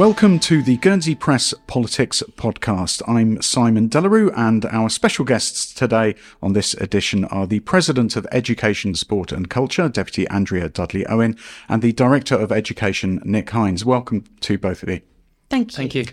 [0.00, 3.02] Welcome to the Guernsey Press Politics Podcast.
[3.06, 7.60] I'm Simon De La Rue, and our special guests today on this edition are the
[7.60, 11.36] President of Education, Sport and Culture, Deputy Andrea Dudley Owen,
[11.68, 13.84] and the Director of Education, Nick Hynes.
[13.84, 15.02] Welcome to both of you.
[15.50, 15.76] Thank you.
[15.76, 16.06] Thank you.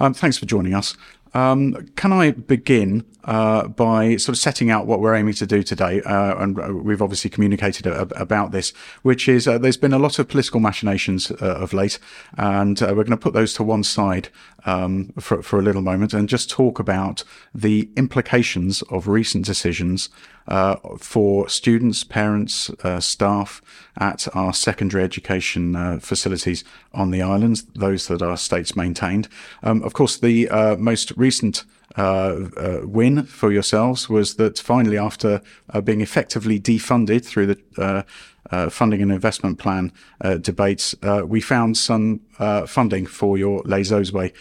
[0.00, 0.96] Um, thanks for joining us.
[1.34, 5.64] Um, can I begin uh, by sort of setting out what we're aiming to do
[5.64, 6.00] today?
[6.02, 9.98] Uh, and uh, we've obviously communicated a, about this, which is uh, there's been a
[9.98, 11.98] lot of political machinations uh, of late,
[12.38, 14.28] and uh, we're going to put those to one side
[14.64, 20.08] um, for, for a little moment and just talk about the implications of recent decisions
[20.46, 23.62] uh, for students, parents, uh, staff
[23.96, 29.28] at our secondary education uh, facilities on the islands, those that are states maintained.
[29.62, 31.64] Um, of course, the uh, most recent
[31.96, 35.40] uh, uh, win for yourselves was that finally, after
[35.70, 38.04] uh, being effectively defunded through the
[38.50, 40.94] uh, uh, funding and investment plan uh, debates,
[41.26, 42.20] we found some
[42.66, 44.32] funding for your Les Ozouets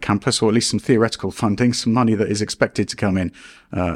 [0.00, 3.32] campus, or at least some theoretical funding, some money that is expected to come in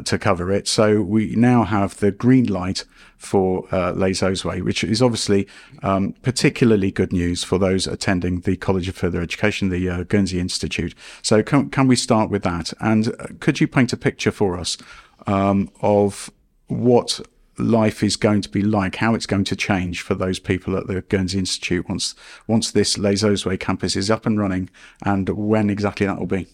[0.05, 0.69] to cover it.
[0.69, 2.85] So we now have the green light
[3.17, 5.47] for uh, Les Ozouets, which is obviously
[5.83, 10.41] um, particularly good news for those attending the College of Further Education, the uh, Guernsey
[10.41, 10.95] Institute.
[11.21, 12.73] So can, can we start with that?
[12.81, 14.79] And uh, could you paint a picture for us
[15.27, 16.31] um, of
[16.69, 17.21] what
[17.61, 20.87] life is going to be like, how it's going to change for those people at
[20.87, 22.15] the Guernsey Institute once
[22.47, 24.71] once this Les Ozouets campus is up and running,
[25.05, 26.47] and when exactly that will be?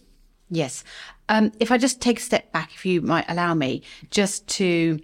[0.51, 0.85] Yes.
[1.29, 5.01] Um, if I just take a step back, if you might allow me, just to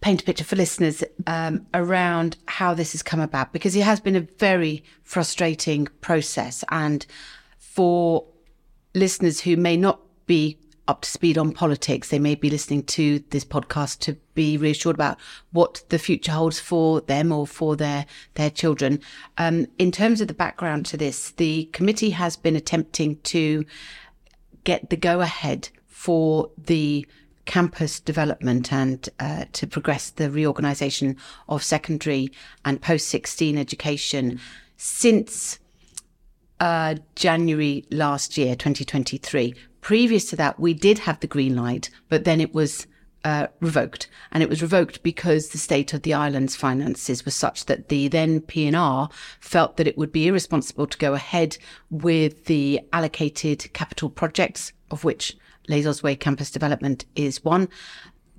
[0.00, 4.00] paint a picture for listeners um, around how this has come about because it has
[4.00, 6.62] been a very frustrating process.
[6.70, 7.06] And
[7.58, 8.26] for
[8.94, 13.20] listeners who may not be up to speed on politics, they may be listening to
[13.30, 15.18] this podcast to be reassured about
[15.52, 19.00] what the future holds for them or for their their children.
[19.38, 23.64] Um, in terms of the background to this, the committee has been attempting to
[24.64, 27.06] get the go ahead for the
[27.46, 31.16] campus development and uh, to progress the reorganisation
[31.48, 32.30] of secondary
[32.64, 34.40] and post 16 education
[34.76, 35.58] since
[36.60, 39.54] uh, January last year, 2023.
[39.84, 42.86] Previous to that, we did have the green light, but then it was
[43.22, 47.66] uh, revoked, and it was revoked because the state of the island's finances was such
[47.66, 51.58] that the then P&R felt that it would be irresponsible to go ahead
[51.90, 55.36] with the allocated capital projects, of which
[55.68, 57.68] Les Ozouets campus development is one,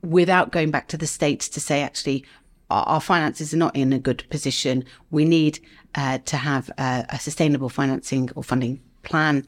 [0.02, 2.26] without going back to the states to say actually
[2.72, 4.84] our, our finances are not in a good position.
[5.12, 5.60] We need
[5.94, 9.46] uh, to have a, a, sustainable financing or funding plan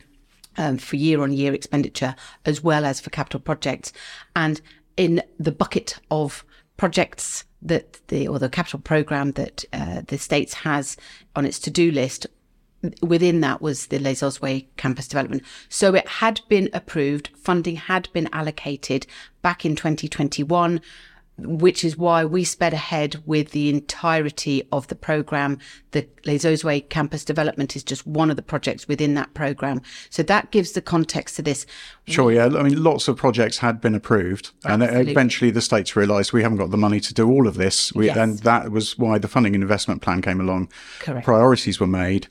[0.58, 3.94] um, for year on year expenditure as well as for capital projects.
[4.36, 4.62] And
[4.96, 6.44] in the bucket of
[6.78, 10.98] projects that the or the capital program that uh, the states has
[11.36, 12.28] on its to do list
[13.02, 15.44] within that was the Les Ozouets campus development.
[15.70, 19.08] So it had been approved, funding had been allocated
[19.42, 20.82] back in 2021
[21.40, 25.60] which is why we sped ahead with the entirety of the program.
[25.92, 29.82] The Les Ozouets campus development is just one of the projects within that program.
[30.10, 31.66] So that gives the context to this.
[32.08, 32.46] Sure, yeah.
[32.46, 35.00] I mean, lots of projects had been approved, Absolutely.
[35.00, 37.94] and eventually the states realised we haven't got the money to do all of this.
[37.94, 38.18] We, yes.
[38.18, 40.72] And that was why the funding and investment plan came along.
[41.00, 41.26] Correct.
[41.26, 42.28] Priorities were made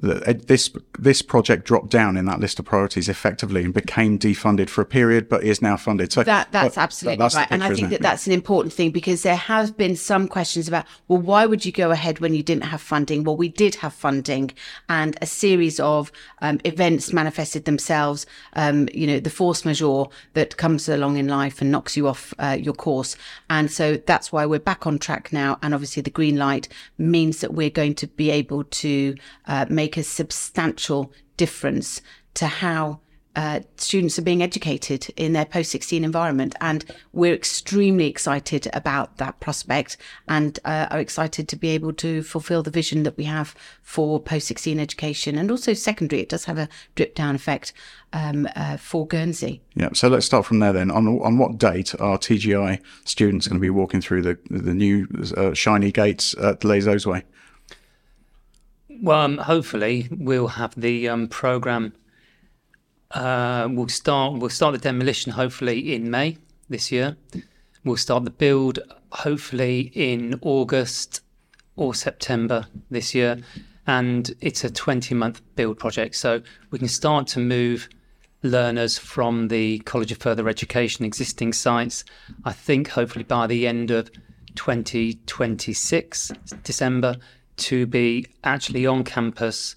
[0.00, 4.80] this this project dropped down in that list of priorities effectively and became defunded for
[4.80, 6.12] a period, but is now funded.
[6.12, 8.90] So that that's absolutely that's right, picture, and I think that that's an important thing
[8.92, 12.42] because there have been some questions about well, why would you go ahead when you
[12.42, 13.24] didn't have funding?
[13.24, 14.52] Well, we did have funding,
[14.88, 16.10] and a series of
[16.40, 18.24] um, events manifested themselves.
[18.54, 22.32] Um, you know, the force majeure that comes along in life and knocks you off
[22.38, 23.16] uh, your course,
[23.50, 25.58] and so that's why we're back on track now.
[25.62, 29.14] And obviously, the green light means that we're going to be able to
[29.46, 32.00] uh, make make a substantial difference
[32.34, 33.00] to how
[33.34, 36.54] uh, students are being educated in their post 16 environment.
[36.60, 39.96] And we're extremely excited about that prospect
[40.28, 44.20] and uh, are excited to be able to fulfill the vision that we have for
[44.20, 46.22] post 16 education and also secondary.
[46.22, 47.72] It does have a drip down effect
[48.12, 49.60] um, uh, for Guernsey.
[49.74, 50.92] Yeah, so let's start from there then.
[50.92, 55.08] On, on what date are TGI students going to be walking through the, the new
[55.36, 57.24] uh, shiny gates at Les Ozouets?
[59.02, 61.94] Well, um, hopefully we'll have the um, program.
[63.10, 64.34] Uh, we'll start.
[64.34, 66.36] We'll start the demolition hopefully in May
[66.68, 67.16] this year.
[67.82, 68.78] We'll start the build
[69.10, 71.22] hopefully in August
[71.76, 73.38] or September this year,
[73.86, 76.14] and it's a 20 month build project.
[76.16, 77.88] So we can start to move
[78.42, 82.04] learners from the College of Further Education existing sites.
[82.44, 84.10] I think hopefully by the end of
[84.56, 86.32] 2026
[86.62, 87.16] December
[87.60, 89.76] to be actually on campus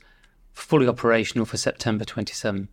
[0.53, 2.67] fully operational for September 27.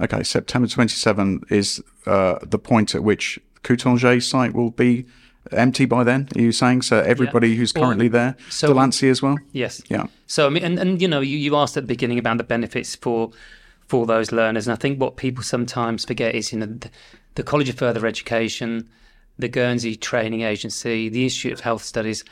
[0.00, 5.06] Okay, September 27 is uh, the point at which Coutanchez site will be
[5.50, 6.28] empty by then.
[6.36, 7.00] Are you saying so?
[7.00, 7.56] Everybody yeah.
[7.56, 9.38] who's currently well, there, so, Delancey as well.
[9.52, 9.82] Yes.
[9.88, 10.06] Yeah.
[10.26, 12.44] So I mean, and, and you know, you, you asked at the beginning about the
[12.44, 13.30] benefits for
[13.86, 16.90] for those learners, and I think what people sometimes forget is you know the,
[17.34, 18.88] the College of Further Education,
[19.38, 22.24] the Guernsey Training Agency, the Institute of Health Studies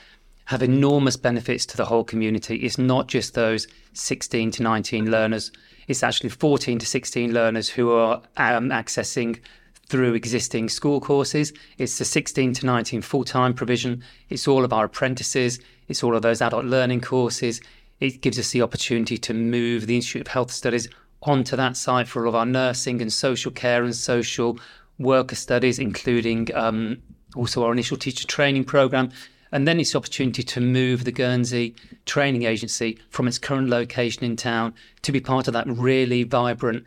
[0.50, 2.56] have enormous benefits to the whole community.
[2.56, 5.52] It's not just those 16 to 19 learners,
[5.87, 9.38] it's actually 14 to 16 learners who are um, accessing
[9.87, 11.52] through existing school courses.
[11.79, 14.02] It's the 16 to 19 full time provision.
[14.29, 15.61] It's all of our apprentices.
[15.87, 17.61] It's all of those adult learning courses.
[18.00, 20.88] It gives us the opportunity to move the Institute of Health Studies
[21.23, 24.58] onto that site for all of our nursing and social care and social
[24.99, 27.00] worker studies, including um,
[27.37, 29.12] also our initial teacher training program.
[29.52, 31.75] And then it's the opportunity to move the Guernsey
[32.06, 36.85] Training Agency from its current location in town to be part of that really vibrant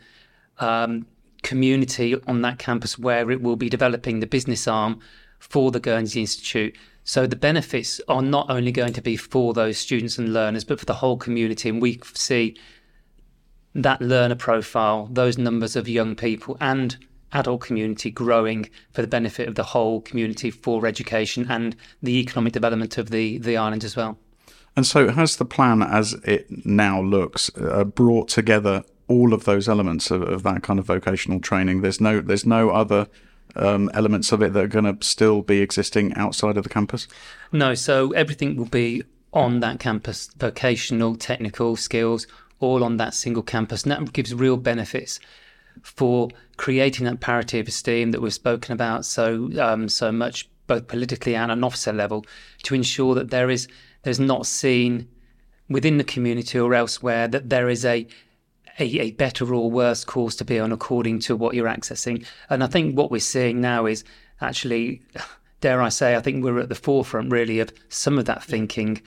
[0.58, 1.06] um,
[1.42, 5.00] community on that campus where it will be developing the business arm
[5.38, 6.76] for the Guernsey Institute.
[7.04, 10.80] So the benefits are not only going to be for those students and learners, but
[10.80, 11.68] for the whole community.
[11.68, 12.56] And we see
[13.74, 16.96] that learner profile, those numbers of young people and
[17.34, 22.52] adult community growing for the benefit of the whole community for education and the economic
[22.52, 24.18] development of the, the island as well.
[24.76, 29.68] And so, has the plan, as it now looks, uh, brought together all of those
[29.68, 31.82] elements of, of, that kind of vocational training?
[31.82, 33.06] There's no, there's no other
[33.54, 37.06] um, elements of it that are going to still be existing outside of the campus.
[37.52, 42.26] No, so everything will be on that campus: vocational, technical skills,
[42.58, 45.20] all on that single campus, and that gives real benefits
[45.82, 50.88] for creating that parity of esteem that we've spoken about so um, so much, both
[50.88, 52.24] politically and on officer level,
[52.62, 53.68] to ensure that there is
[54.02, 55.08] there's not seen
[55.68, 58.06] within the community or elsewhere that there is a
[58.78, 62.26] a, a, better or worse course to be on according to what you're accessing.
[62.50, 64.02] And I think what we're seeing now is
[64.40, 65.02] actually,
[65.60, 69.00] dare I say, I think we're at the forefront really of some of that thinking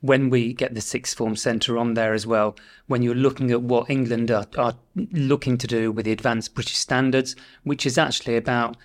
[0.00, 2.56] when we get the sixth form centre on there as well,
[2.86, 4.74] when you're looking at what England are, are,
[5.12, 8.76] looking to do with the advanced British standards, which is actually about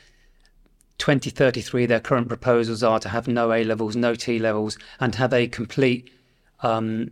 [0.98, 5.34] 2033, their current proposals are to have no A levels, no T levels, and have
[5.34, 6.10] a complete
[6.62, 7.12] um,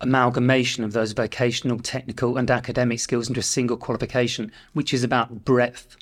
[0.00, 5.44] amalgamation of those vocational, technical, and academic skills into a single qualification, which is about
[5.44, 5.96] breadth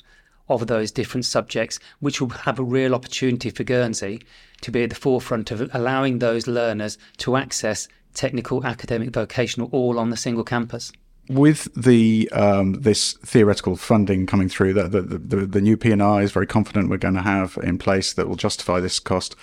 [0.49, 4.21] of those different subjects, which will have a real opportunity for Guernsey
[4.61, 9.99] to be at the forefront of allowing those learners to access technical, academic, vocational, all
[9.99, 10.91] on the single campus.
[11.27, 16.31] With the um, this theoretical funding coming through, that the, the, the, new P&I is
[16.31, 19.35] very confident we're going to have in place that will justify this cost.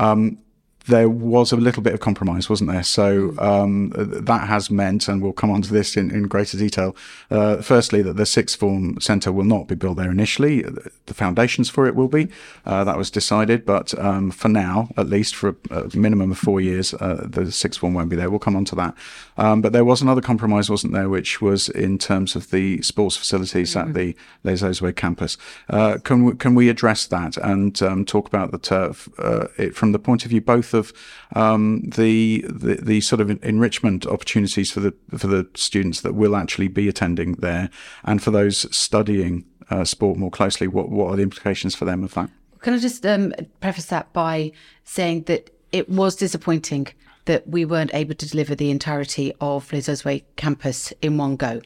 [0.00, 0.38] Um,
[0.86, 2.82] there was a little bit of compromise, wasn't there?
[2.82, 6.96] So um, that has meant, and we'll come on to this in, in greater detail.
[7.30, 10.62] Uh, firstly, that the sixth form centre will not be built there initially.
[10.62, 12.28] The foundations for it will be.
[12.64, 16.38] Uh, that was decided, but um, for now, at least for a, a minimum of
[16.38, 18.30] four years, uh, the sixth form won't be there.
[18.30, 18.94] We'll come on to that.
[19.36, 23.16] Um, but there was another compromise, wasn't there, which was in terms of the sports
[23.16, 23.88] facilities mm-hmm.
[23.88, 25.36] at the Les Ozouets campus.
[25.68, 29.74] Uh, can we, can we address that and um, talk about the turf uh, it,
[29.74, 30.92] from the point of view both of
[31.34, 36.36] um, the, the, the sort of enrichment opportunities for the for the students that will
[36.36, 37.70] actually be attending there,
[38.04, 40.66] and for those studying uh, sport more closely.
[40.66, 42.30] What what are the implications for them of that?
[42.60, 44.52] Can I just um, preface that by
[44.84, 46.88] saying that it was disappointing
[47.26, 51.60] that we weren't able to deliver the entirety of Les Ozouets campus in one go.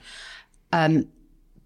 [0.72, 1.08] Um,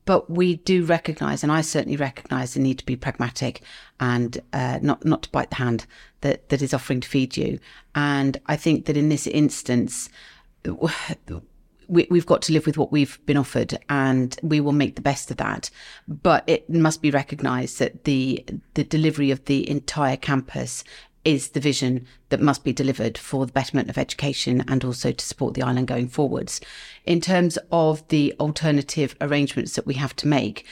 [0.04, 3.62] but we do recognise, and I certainly recognise, the need to be pragmatic
[4.00, 5.86] and uh, not not to bite the hand
[6.20, 7.58] that that is offering to feed you.
[7.94, 10.08] And I think that in this instance.
[11.90, 15.00] We, have got to live with what we've been offered, and we will make the
[15.00, 15.70] best of that.
[16.06, 20.84] But it must be recognised that the the delivery of the entire campus
[21.24, 25.24] is the vision that must be delivered for the betterment of education and also to
[25.24, 26.60] support the island going forwards.
[27.04, 30.64] In terms of the alternative arrangements that we have to make,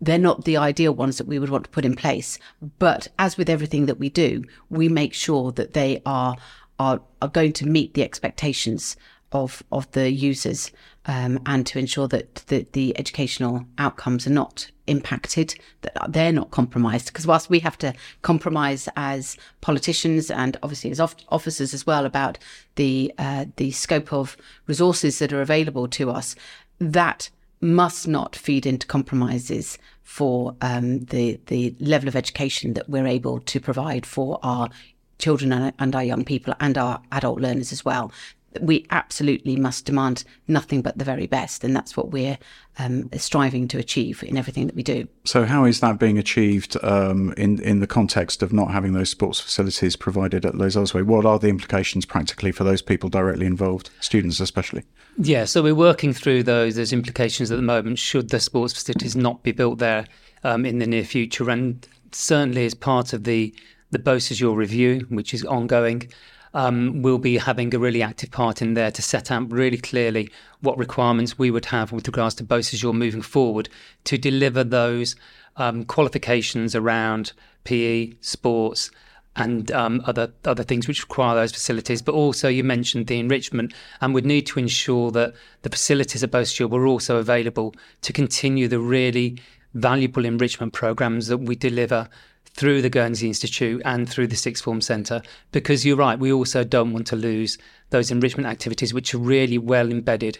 [0.00, 2.38] they're not the ideal ones that we would want to put in place.
[2.78, 6.36] But as with everything that we do, we make sure that they are
[6.78, 8.96] are, are going to meet the expectations
[9.32, 10.70] of of the users
[11.06, 16.50] um, and to ensure that the, the educational outcomes are not impacted, that they're not
[16.50, 17.06] compromised.
[17.06, 17.92] Because whilst we have to
[18.22, 22.38] compromise as politicians and obviously as officers as well about
[22.76, 26.36] the uh, the scope of resources that are available to us,
[26.78, 33.06] that must not feed into compromises for um, the the level of education that we're
[33.06, 34.70] able to provide for our
[35.18, 38.12] children and, and our young people and our adult learners as well
[38.60, 42.38] we absolutely must demand nothing but the very best, and that's what we're
[42.78, 45.08] um, striving to achieve in everything that we do.
[45.24, 49.10] So, how is that being achieved um, in in the context of not having those
[49.10, 51.06] sports facilities provided at Les Ozouets?
[51.06, 54.84] What are the implications practically for those people directly involved, students especially?
[55.18, 57.98] Yeah, so we're working through those those implications at the moment.
[57.98, 60.06] Should the sports facilities not be built there
[60.44, 63.54] um, in the near future, and certainly as part of the
[63.90, 66.10] the Beausejour review, which is ongoing
[66.56, 70.30] um, will be having a really active part in there to set out really clearly
[70.62, 73.68] what requirements we would have with regards to Beausejour moving forward
[74.04, 75.16] to deliver those
[75.56, 77.34] um, qualifications around
[77.64, 78.90] PE, sports,
[79.36, 82.00] and um, other other things which require those facilities.
[82.00, 86.30] But also, you mentioned the enrichment, and we'd need to ensure that the facilities at
[86.30, 89.36] Beausejour were also available to continue the really
[89.74, 92.08] valuable enrichment programs that we deliver
[92.56, 95.20] through the Guernsey Institute and through the Sixth Form Centre,
[95.52, 97.58] because you're right, we also don't want to lose
[97.90, 100.38] those enrichment activities which are really well embedded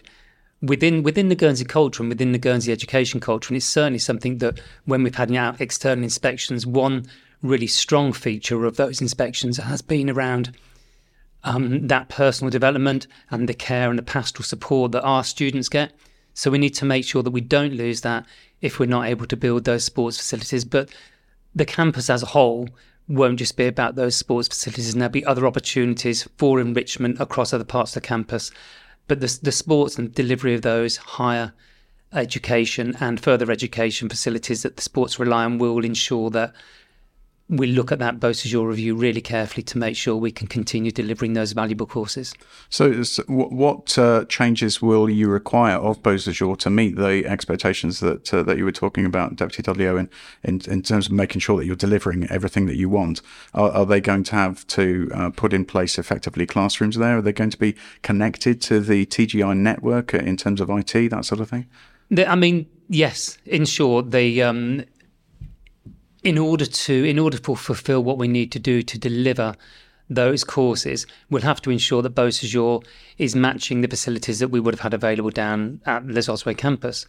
[0.61, 3.49] within within the Guernsey culture and within the Guernsey education culture.
[3.49, 7.05] And it's certainly something that when we've had out external inspections, one
[7.43, 10.55] really strong feature of those inspections has been around
[11.43, 15.93] um, that personal development and the care and the pastoral support that our students get.
[16.33, 18.25] So we need to make sure that we don't lose that
[18.61, 20.65] if we're not able to build those sports facilities.
[20.65, 20.89] But
[21.57, 22.69] the campus as a whole
[23.07, 27.53] won't just be about those sports facilities, and there'll be other opportunities for enrichment across
[27.53, 28.51] other parts of the campus.
[29.07, 31.53] But the, the sports and delivery of those higher
[32.13, 36.53] education and further education facilities that the sports rely on will ensure that
[37.49, 41.31] we look at that Beausejour review really carefully to make sure we can continue delivering
[41.33, 42.33] those valuable courses.
[42.69, 48.33] So, so what uh, changes will you require of Beausejour to meet the expectations that
[48.33, 50.09] uh, that you were talking about, Deputy Dudley Owen,
[50.43, 53.21] in, in terms of making sure that you're delivering everything that you want?
[53.53, 57.19] Are, are they going to have to uh, put in place effectively classrooms there?
[57.19, 61.23] Are they going to be connected to the TGI network in terms of IT, that
[61.23, 61.67] sort of thing?
[62.17, 63.37] I mean, yes.
[63.45, 64.83] In short, the um,
[66.27, 69.55] in order to in order to fulfill what we need to do to deliver
[70.09, 72.83] those courses, we'll have to ensure that Beausejour
[73.17, 77.05] is matching the facilities that we would have had available down at Les Ozouets campus.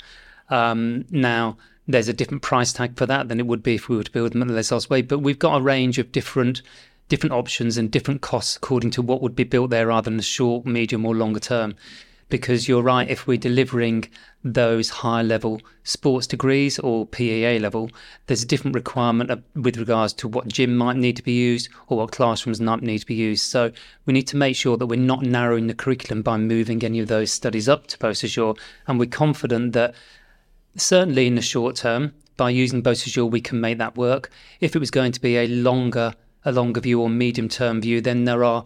[0.50, 1.56] Um, now,
[1.88, 4.10] there's a different price tag for that than it would be if we were to
[4.12, 6.62] build them at Les Ozouets, but we've got a range of different
[7.08, 10.22] different options and different costs according to what would be built there rather than the
[10.22, 11.74] short, medium, or longer term
[12.28, 14.04] because you're right, if we're delivering
[14.44, 17.90] those high level sports degrees or PEA level,
[18.26, 21.98] there's a different requirement with regards to what gym might need to be used or
[21.98, 23.44] what classrooms might need to be used.
[23.44, 23.72] So
[24.06, 27.08] we need to make sure that we're not narrowing the curriculum by moving any of
[27.08, 28.58] those studies up to Beausejour.
[28.86, 29.94] And we're confident that
[30.76, 34.30] certainly in the short term, by using Beausejour, we can make that work.
[34.60, 38.00] If it was going to be a longer a longer view or medium term view,
[38.00, 38.62] then there are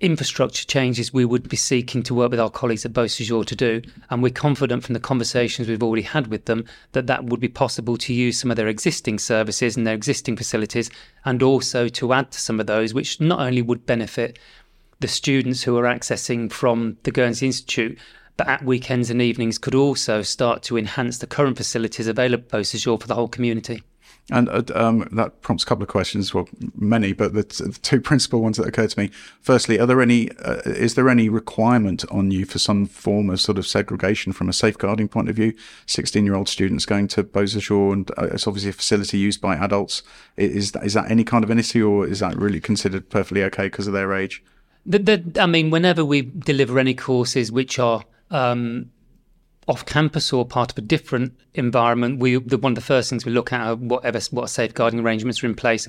[0.00, 3.82] infrastructure changes we would be seeking to work with our colleagues at Beausejour to do.
[4.10, 7.48] And we're confident from the conversations we've already had with them that that would be
[7.48, 10.90] possible to use some of their existing services and their existing facilities,
[11.24, 14.38] and also to add to some of those, which not only would benefit
[15.00, 17.98] the students who are accessing from the Guernsey Institute,
[18.36, 22.50] but at weekends and evenings could also start to enhance the current facilities available at
[22.50, 23.82] Beausejour for the whole community.
[24.30, 27.72] And uh, um, that prompts a couple of questions, well, many, but the, t- the,
[27.72, 29.10] two principal ones that occur to me.
[29.40, 30.30] Firstly, are there any?
[30.38, 34.50] Uh, is there any requirement on you for some form of sort of segregation from
[34.50, 35.54] a safeguarding point of view?
[35.86, 40.02] Sixteen-year-old students going to Beausejour, and uh, it's obviously a facility used by adults.
[40.36, 43.42] Is that, is that any kind of an issue, or is that really considered perfectly
[43.44, 44.42] okay because of their age?
[44.84, 48.90] The, the, I mean, whenever we deliver any courses which are um,
[49.68, 53.24] off campus or part of a different environment, we the, one of the first things
[53.24, 55.86] we look at are whatever what safeguarding arrangements are in place.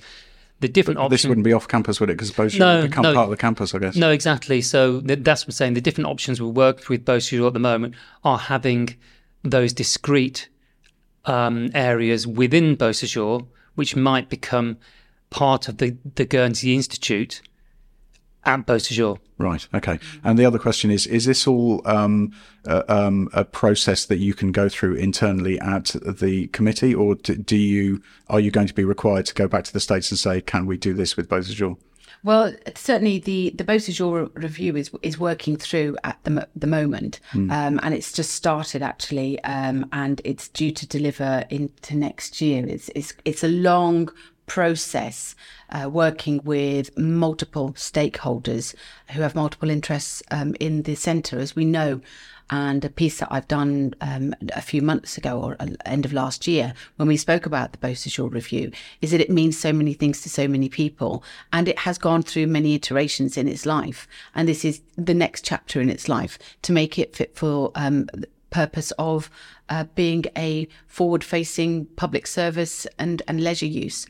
[0.59, 1.21] The different options.
[1.21, 2.17] This wouldn't be off campus, would it?
[2.17, 3.95] Because Beausejour no, would become no, part of the campus, I guess.
[3.95, 4.59] No, exactly.
[4.59, 5.74] So that's what I'm saying.
[5.75, 7.95] The different options we work with Beausejour at the moment
[8.25, 8.98] are having
[9.41, 10.50] those discrete
[11.24, 14.77] um, areas within Beausejour, which might become
[15.29, 17.41] part of the, the Guernsey Institute
[18.46, 19.19] at Beausejour.
[19.38, 19.67] Right.
[19.74, 20.00] Okay.
[20.24, 22.34] And the other question is: Is this all um,
[22.65, 27.55] uh, um, a process that you can go through internally at the committee, or do,
[27.55, 30.41] you are you going to be required to go back to the states and say,
[30.41, 31.77] "Can we do this with Beausejour"?
[32.24, 37.50] Well, certainly the the Beausejour review is is working through at the the moment, mm.
[37.51, 42.65] um, and it's just started actually, um, and it's due to deliver into next year.
[42.67, 44.10] It's it's it's a long
[44.50, 45.36] process,
[45.70, 48.75] uh, working with multiple stakeholders
[49.12, 52.01] who have multiple interests um, in the centre, as we know.
[52.51, 56.13] And a piece that I've done um, a few months ago or uh, end of
[56.13, 59.94] last year when we spoke about the Beausejour review is that it means so many
[59.94, 64.08] things to so many people and it has gone through many iterations in its life.
[64.34, 68.10] And this is the next chapter in its life to make it fit for um,
[68.50, 69.29] purpose of
[69.70, 74.08] uh, being a forward facing public service and, and leisure use.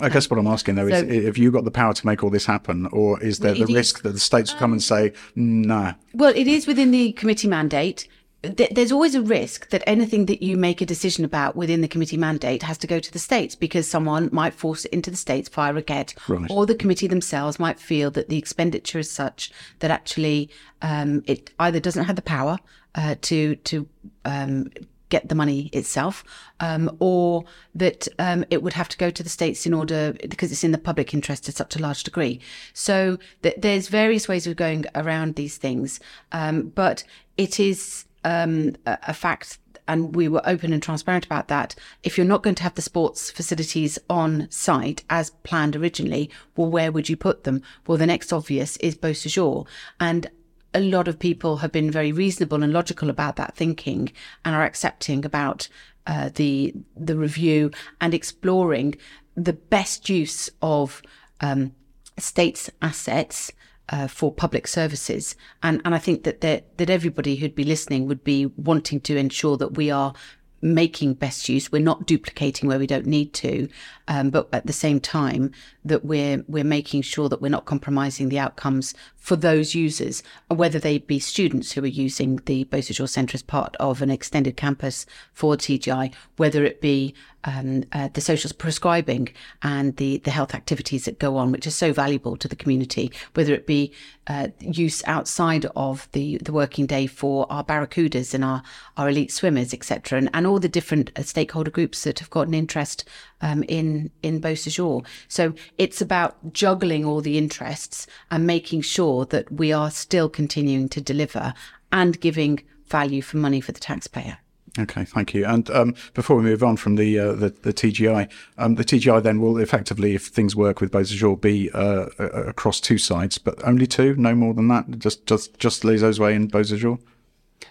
[0.00, 2.22] I guess what I'm asking though is, So- have you got the power to make
[2.22, 4.82] all this happen, or is there the is- risk that the states will come and
[4.82, 5.94] say, "No"?
[6.14, 8.06] Well, it is within the committee mandate.
[8.42, 12.16] There's always a risk that anything that you make a decision about within the committee
[12.16, 15.48] mandate has to go to the states because someone might force it into the states
[15.48, 16.48] via a get, Right.
[16.48, 19.50] or the committee themselves might feel that the expenditure is such
[19.80, 20.50] that actually
[20.82, 22.58] um, it either doesn't have the power
[22.94, 23.88] uh, to to
[24.24, 24.70] um,
[25.08, 26.24] get the money itself,
[26.60, 30.52] um, or that um, it would have to go to the states in order because
[30.52, 32.40] it's in the public interest to such a large degree.
[32.72, 36.00] So th- there's various ways of going around these things,
[36.32, 37.04] um, but
[37.36, 39.58] it is um, a, a fact.
[39.86, 41.74] And we were open and transparent about that.
[42.02, 46.68] If you're not going to have the sports facilities on site as planned originally, well,
[46.68, 47.62] where would you put them?
[47.86, 49.66] Well, the next obvious is Beausejour.
[49.98, 50.30] And
[50.78, 54.12] a lot of people have been very reasonable and logical about that thinking
[54.44, 55.68] and are accepting about
[56.06, 57.70] uh, the the review
[58.00, 58.94] and exploring
[59.34, 61.02] the best use of
[61.40, 61.72] um,
[62.16, 63.50] states' assets
[63.88, 65.34] uh, for public services.
[65.64, 69.16] And and I think that that that everybody who'd be listening would be wanting to
[69.16, 70.14] ensure that we are
[70.60, 71.72] making best use.
[71.72, 73.68] We're not duplicating where we don't need to,
[74.08, 75.52] um, but at the same time
[75.84, 80.78] that we're we're making sure that we're not compromising the outcomes for those users, whether
[80.78, 85.04] they be students who are using the Beausejour Centre as part of an extended campus
[85.32, 89.28] for TGI, whether it be um, uh, the social prescribing
[89.62, 93.12] and the, the health activities that go on, which are so valuable to the community,
[93.34, 93.92] whether it be
[94.26, 98.62] uh, use outside of the, the working day for our barracudas and our,
[98.96, 102.48] our elite swimmers, etc., and, and all the different uh, stakeholder groups that have got
[102.48, 103.04] an interest
[103.40, 105.04] um, in in Beausejour.
[105.28, 110.88] So it's about juggling all the interests and making sure that we are still continuing
[110.90, 111.54] to deliver
[111.92, 114.38] and giving value for money for the taxpayer.
[114.78, 115.44] Okay, thank you.
[115.44, 119.22] And um, before we move on from the uh, the, the TGI, um, the TGI
[119.22, 123.86] then will effectively, if things work with Beausejour, be uh, across two sides, but only
[123.86, 124.98] two, no more than that.
[124.98, 126.98] Just just just Les Ozouets and Beausejour.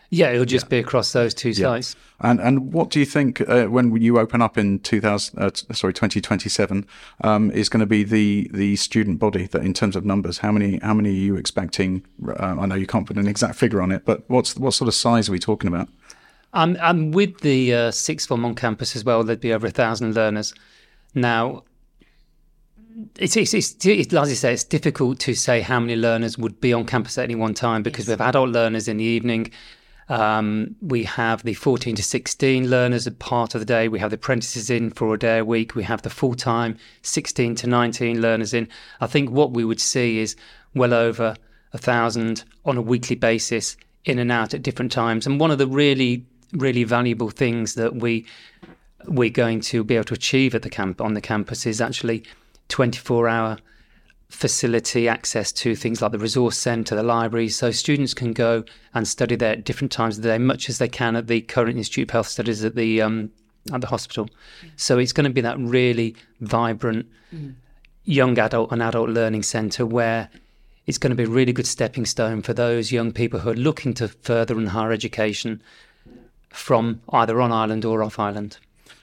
[0.10, 1.96] Yeah, it'll just be across those two sites.
[2.20, 5.94] And and what do you think uh, when you open up in 2000 uh, sorry
[5.94, 6.88] 2027
[7.24, 10.52] um, is going to be the the student body that in terms of numbers how
[10.52, 13.84] many how many are you expecting uh, I know you can't put an exact figure
[13.84, 15.90] on it but what's what sort of size are we talking about
[16.54, 19.72] Um, and with the uh, sixth form on campus as well, there'd be over a
[19.72, 20.54] thousand learners.
[21.14, 21.64] Now,
[23.20, 26.60] it's, it's, it's, it's as I say, it's difficult to say how many learners would
[26.60, 29.52] be on campus at any one time because we have adult learners in the evening.
[30.10, 33.88] Um, we have the 14 to 16 learners a part of the day.
[33.88, 35.76] We have the apprentices in for a day a week.
[35.76, 38.70] We have the full time 16 to 19 learners in.
[39.02, 40.36] I think what we would see is
[40.74, 41.36] well over
[41.74, 45.28] a thousand on a weekly basis in and out at different times.
[45.28, 48.26] And one of the really, really valuable things that we
[49.06, 52.24] we're going to be able to achieve at the camp on the campus is actually
[52.70, 53.58] 24 hour
[54.30, 58.64] facility access to things like the resource centre, the library, so students can go
[58.94, 61.42] and study there at different times of the day, much as they can at the
[61.42, 63.32] current Institute of Health Studies at the um,
[63.74, 64.30] at the hospital.
[64.76, 67.08] So it's going to be that really vibrant
[68.04, 70.30] young adult and adult learning centre where
[70.86, 73.56] it's going to be a really good stepping stone for those young people who are
[73.56, 75.62] looking to further in higher education
[76.50, 78.58] from either on island or off island.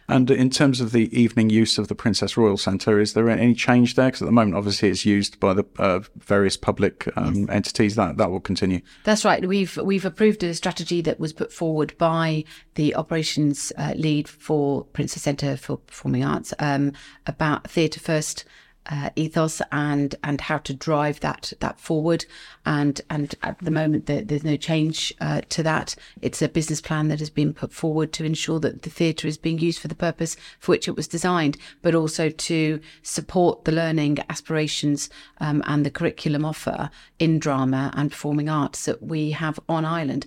[0.09, 3.55] And in terms of the evening use of the Princess Royal Centre is there any
[3.55, 4.09] change there?
[4.09, 7.97] Because at the moment obviously it's used by the uh, various public um, entities.
[7.97, 8.81] That that will continue.
[9.05, 9.47] That's right.
[9.47, 14.85] We've we've approved a strategy that was put forward by the operations uh, lead for
[14.85, 16.93] Princess Centre for Performing Arts um,
[17.27, 18.45] about theatre first
[18.90, 22.25] uh, ethos and and how to drive that that forward.
[22.66, 25.94] And and at the moment there, there's no change uh, to that.
[26.23, 29.38] It's a business plan that has been put forward to ensure that the theatre is
[29.38, 33.73] being used for the purpose for which it was designed, but also to support the
[33.73, 39.59] learning aspirations um, and the curriculum offer in drama and performing arts that we have
[39.68, 40.27] on island.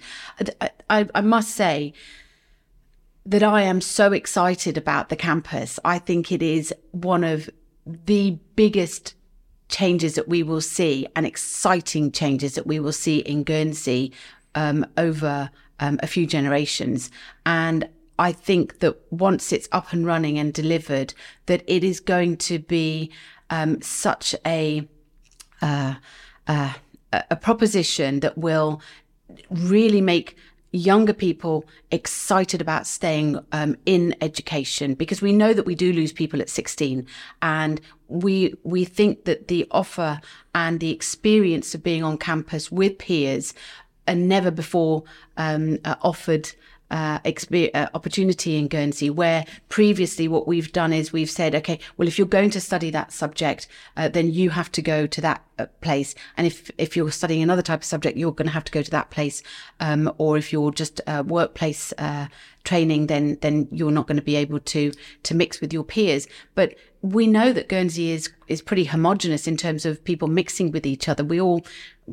[0.61, 1.93] I, I, I must say
[3.25, 5.79] that I am so excited about the campus.
[5.83, 7.49] I think it is one of
[8.05, 9.15] the biggest
[9.69, 14.13] changes that we will see and exciting changes that we will see in Guernsey
[14.55, 17.11] um, over um, a few generations.
[17.45, 21.13] And I think that once it's up and running and delivered,
[21.45, 23.11] that it is going to be
[23.49, 24.87] um, such a
[25.61, 25.95] uh,
[26.47, 26.73] uh,
[27.13, 28.81] a proposition that will
[29.49, 30.35] really make
[30.71, 36.11] younger people excited about staying um, in education because we know that we do lose
[36.11, 37.05] people at 16
[37.41, 40.19] and we we think that the offer
[40.53, 43.53] and the experience of being on campus with peers
[44.07, 45.03] are never before
[45.37, 46.51] um, uh, offered
[46.89, 52.07] uh, uh, opportunity in Guernsey, where previously what we've done is we've said, okay, well,
[52.07, 55.43] if you're going to study that subject, uh, then you have to go to that
[55.59, 58.63] uh, place, and if if you're studying another type of subject, you're going to have
[58.63, 59.43] to go to that place,
[59.79, 62.27] um, or if you're just uh, workplace uh,
[62.63, 64.91] training, then then you're not going to be able to
[65.23, 66.27] to mix with your peers.
[66.55, 66.75] But
[67.11, 71.09] we know that Guernsey is is pretty homogenous in terms of people mixing with each
[71.09, 71.23] other.
[71.23, 71.65] We all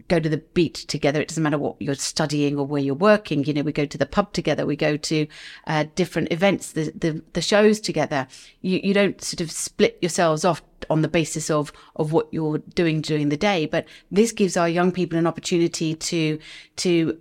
[0.09, 1.21] go to the beach together.
[1.21, 3.45] It doesn't matter what you're studying or where you're working.
[3.45, 4.67] You know, we go to the pub together.
[4.67, 5.27] We go to
[5.69, 8.27] uh, different events, the, the, the shows together.
[8.63, 12.59] You you don't sort of split yourselves off on the basis of of what you're
[12.59, 13.67] doing during the day.
[13.67, 16.39] But this gives our young people an opportunity to
[16.77, 17.19] to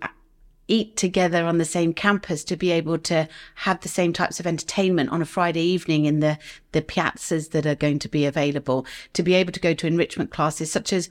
[0.68, 4.46] eat together on the same campus to be able to have the same types of
[4.46, 6.38] entertainment on a Friday evening in the,
[6.72, 10.30] the piazzas that are going to be available, to be able to go to enrichment
[10.30, 11.10] classes such as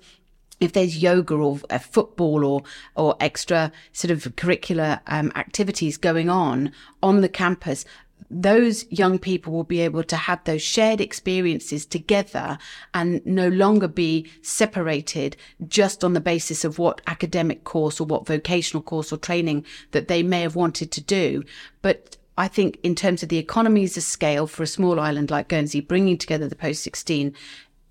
[0.60, 2.64] if there's yoga or uh, football or
[2.96, 7.86] or extra sort of curricular um, activities going on on the campus,
[8.30, 12.58] those young people will be able to have those shared experiences together
[12.94, 18.26] and no longer be separated just on the basis of what academic course or what
[18.26, 21.44] vocational course or training that they may have wanted to do.
[21.82, 25.50] But I think in terms of the economies of scale for a small island like
[25.50, 27.34] Guernsey, bringing together the post 16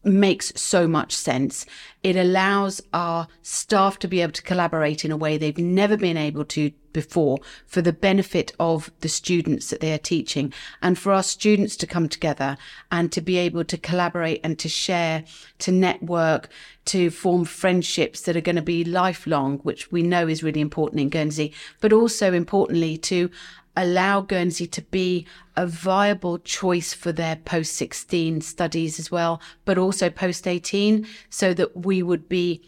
[0.05, 1.67] makes so much sense.
[2.03, 6.17] It allows our staff to be able to collaborate in a way they've never been
[6.17, 11.13] able to before for the benefit of the students that they are teaching and for
[11.13, 12.57] our students to come together
[12.91, 15.25] and to be able to collaborate and to share,
[15.59, 16.49] to network,
[16.85, 21.01] to form friendships that are going to be lifelong, which we know is really important
[21.01, 23.31] in Guernsey, but also importantly to
[23.77, 29.79] allow Guernsey to be a viable choice for their post 16 studies as well, but
[29.79, 32.63] also post 18, so that we would be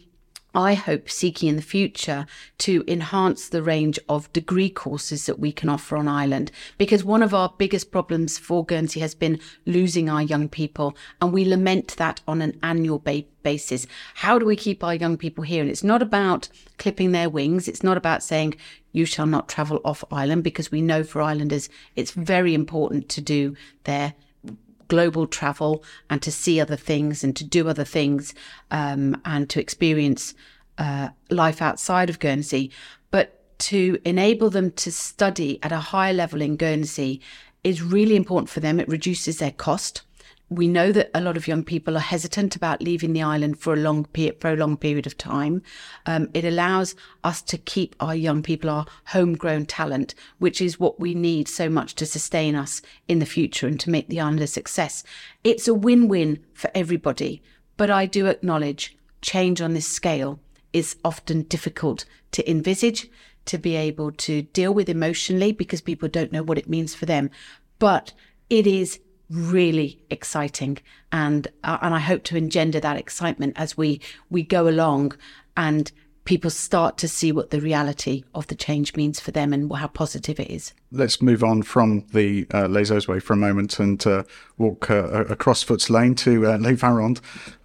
[0.55, 2.25] I hope seeking in the future
[2.59, 6.49] to enhance the range of degree courses that we can offer on Ireland.
[6.77, 11.33] Because one of our biggest problems for Guernsey has been losing our young people, and
[11.33, 13.85] we lament that on an annual ba- basis.
[14.15, 15.61] How do we keep our young people here?
[15.61, 17.67] And it's not about clipping their wings.
[17.67, 18.55] It's not about saying
[18.95, 23.21] you shall not travel off island because we know for islanders it's very important to
[23.21, 24.13] do their
[24.87, 28.33] global travel and to see other things and to do other things
[28.71, 30.33] um, and to experience
[30.77, 32.71] uh, life outside of Guernsey.
[33.11, 37.21] But to enable them to study at a higher level in Guernsey
[37.63, 38.79] is really important for them.
[38.79, 40.01] It reduces their cost
[40.49, 43.73] we know that a lot of young people are hesitant about leaving the island for
[43.73, 45.61] a long period, for a long period of time.
[46.05, 50.99] Um, it allows us to keep our young people, our homegrown talent, which is what
[50.99, 54.41] we need so much to sustain us in the future and to make the island
[54.41, 55.03] a success.
[55.43, 57.41] It's a win-win for everybody,
[57.75, 60.39] but I do acknowledge change on this scale
[60.73, 63.09] is often difficult to envisage,
[63.45, 67.05] to be able to deal with emotionally because people don't know what it means for
[67.05, 67.31] them.
[67.79, 68.13] But
[68.49, 70.77] it is really exciting.
[71.11, 75.17] And uh, and I hope to engender that excitement as we we go along.
[75.57, 75.91] And
[76.25, 79.87] people start to see what the reality of the change means for them and how
[79.87, 80.73] positive it is.
[80.91, 84.23] Let's move on from the uh, Les Eaux for a moment and uh,
[84.57, 86.81] walk uh, across Footes Lane to uh, Les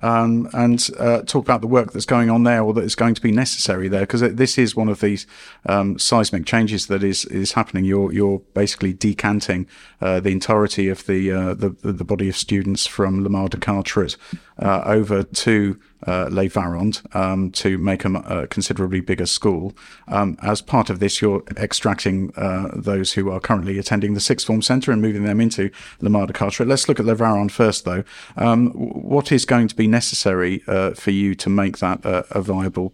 [0.02, 3.14] um, and uh, talk about the work that's going on there or that is going
[3.14, 5.26] to be necessary there because this is one of these
[5.66, 7.84] um, seismic changes that is is happening.
[7.84, 9.66] You're you're basically decanting
[10.00, 13.56] uh, the entirety of the, uh, the the body of students from La Mare de
[13.56, 14.16] Carteret
[14.58, 19.72] over to uh, Les Varendes um, to make a, a, considerably bigger school.
[20.08, 24.46] Um, as part of this, you're extracting uh, those who are currently attending the sixth
[24.46, 26.66] form centre and moving them into La Mare de Carteret.
[26.68, 28.04] Let's look at Les Varendes first, though.
[28.36, 32.92] Um, what is going to be necessary uh, for you to make that a viable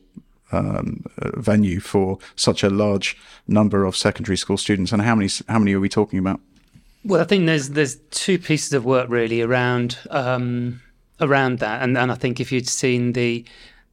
[0.52, 3.16] um, venue for such a large
[3.48, 6.40] number of secondary school students, and how many how many are we talking about?
[7.04, 10.80] Well, I think there's there's two pieces of work really around um,
[11.20, 13.44] around that, and and I think if you'd seen the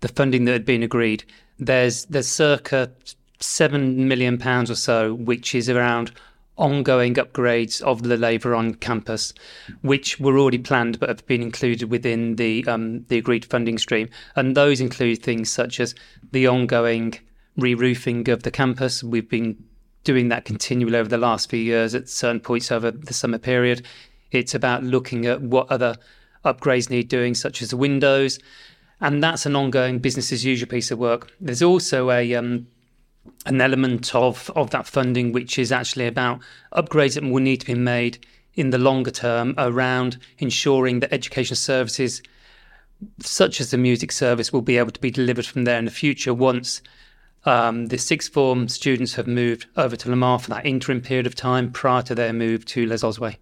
[0.02, 1.24] the funding that had been agreed,
[1.60, 2.92] there's there's circa
[3.40, 6.12] seven million pounds or so, which is around
[6.56, 9.34] ongoing upgrades of the Les Varendes campus,
[9.82, 14.10] which were already planned but have been included within the um, the agreed funding stream,
[14.36, 15.96] and those include things such as
[16.32, 17.14] the ongoing
[17.58, 19.04] re-roofing of the campus.
[19.04, 19.64] We've been
[20.04, 23.86] doing that continually over the last few years at certain points over the summer period.
[24.32, 25.96] It's about looking at what other
[26.46, 28.40] upgrades need doing, such as the Windows,
[29.02, 31.32] and that's an ongoing business as usual piece of work.
[31.40, 32.68] There's also a um,
[33.46, 36.40] an element of of that funding which is actually about
[36.74, 38.26] upgrades that will need to be made
[38.56, 42.22] in the longer term around ensuring that education services
[43.20, 45.92] such as the music service will be able to be delivered from there in the
[45.92, 46.82] future once
[47.46, 51.28] um, the sixth form students have moved over to La Mare for that interim period
[51.28, 53.38] of time prior to their move to Les Ozouets.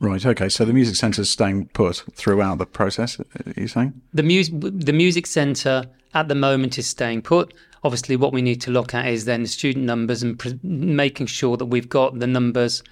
[0.00, 0.24] Right.
[0.24, 0.48] Okay.
[0.48, 3.18] So the music centre is staying put throughout the process.
[3.18, 5.84] Are you saying the music the music centre
[6.14, 7.54] at the moment is staying put.
[7.84, 11.26] Obviously, what we need to look at is then the student numbers and pre- making
[11.26, 12.82] sure that we've got the numbers,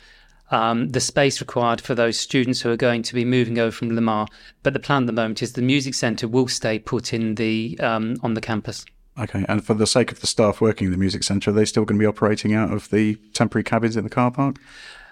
[0.50, 3.90] um, the space required for those students who are going to be moving over from
[3.90, 4.26] La Mare.
[4.62, 7.78] But the plan at the moment is the music centre will stay put in the
[7.80, 8.84] um, on the campus.
[9.18, 11.64] Okay, and for the sake of the staff working in the music centre, are they
[11.64, 14.56] still going to be operating out of the temporary cabins in the car park?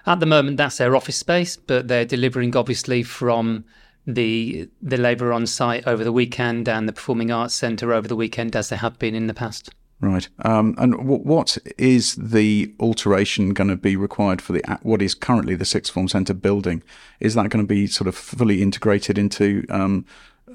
[0.07, 3.65] At the moment, that's their office space, but they're delivering obviously from
[4.07, 8.17] the the labour on site over the weekend and the performing arts centre over the
[8.17, 9.71] weekend, as they have been in the past.
[10.01, 10.29] Right.
[10.45, 15.15] Um, and w- what is the alteration going to be required for the what is
[15.15, 16.83] currently the sixth form centre building?
[17.21, 20.05] Is that going to be sort of fully integrated into um,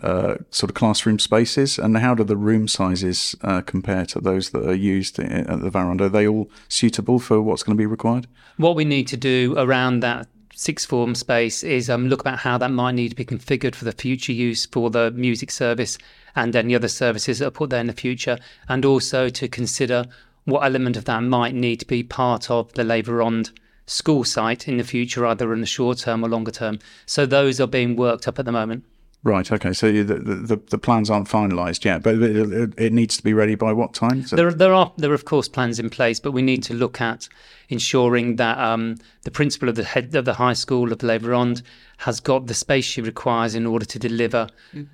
[0.01, 4.51] uh, sort of classroom spaces, and how do the room sizes uh, compare to those
[4.51, 6.01] that are used at the Varond?
[6.01, 8.27] Are they all suitable for what's going to be required?
[8.57, 12.57] What we need to do around that sixth form space is um, look about how
[12.57, 15.97] that might need to be configured for the future use for the music service
[16.35, 20.05] and any other services that are put there in the future, and also to consider
[20.45, 23.51] what element of that might need to be part of the Varendes
[23.85, 26.79] school site in the future, either in the short term or longer term.
[27.05, 28.85] So those are being worked up at the moment.
[29.23, 29.51] Right.
[29.51, 29.73] Okay.
[29.73, 33.55] So the the, the plans aren't finalised yet, but it, it, needs to be ready
[33.55, 34.25] by what time?
[34.25, 36.73] So there, there are there are of course plans in place, but we need to
[36.73, 37.27] look at
[37.67, 41.63] ensuring that um, the principal of the head of the high school of Les Varendes
[41.97, 44.87] has got the space she requires in order to deliver mm.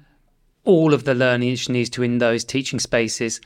[0.63, 3.39] all of the learning she needs to in those teaching spaces,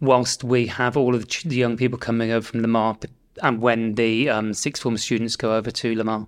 [0.00, 2.98] whilst we have all of the, young people coming over from La Mare,
[3.40, 6.26] and when the um, sixth form students go over to La Mare.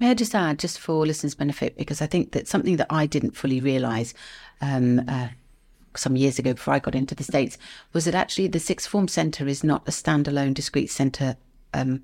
[0.00, 3.06] May I just add, just for listeners' benefit, because I think that something that I
[3.06, 4.12] didn't fully realise
[4.60, 5.28] um, uh,
[5.96, 7.56] some years ago before I got into the States
[7.92, 11.36] was that actually the Sixth Form Centre is not a standalone discrete centre
[11.72, 12.02] um,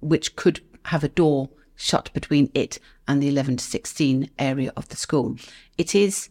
[0.00, 4.88] which could have a door shut between it and the 11 to 16 area of
[4.88, 5.36] the school.
[5.76, 6.28] It is,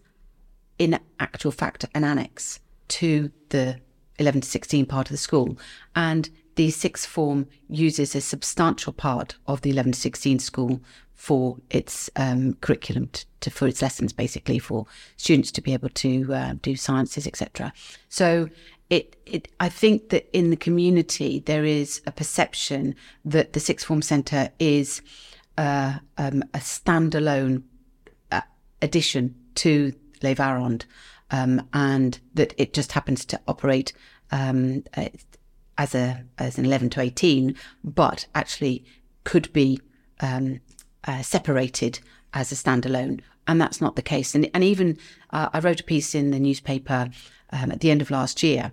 [0.77, 3.79] in actual fact, an annex to the
[4.19, 5.57] 11 to 16 part of the school.
[5.95, 10.81] And the sixth form uses a substantial part of the 11 to 16 school
[11.13, 15.89] for its um, curriculum to, to, for its lessons basically for students to be able
[15.89, 17.71] to uh, do sciences etc
[18.09, 18.49] so
[18.89, 23.85] it, it i think that in the community there is a perception that the sixth
[23.85, 25.01] form centre is
[25.57, 27.63] uh, um, a standalone
[28.31, 28.41] uh,
[28.81, 30.85] addition to Les Varendes,
[31.31, 33.93] um, and that it just happens to operate
[34.31, 34.83] um,
[35.77, 38.85] as a as an 11 to 18, but actually
[39.23, 39.79] could be
[40.19, 40.59] um,
[41.05, 41.99] uh, separated
[42.33, 44.35] as a standalone, and that's not the case.
[44.35, 44.97] And and even
[45.31, 47.09] uh, I wrote a piece in the newspaper
[47.51, 48.71] um, at the end of last year,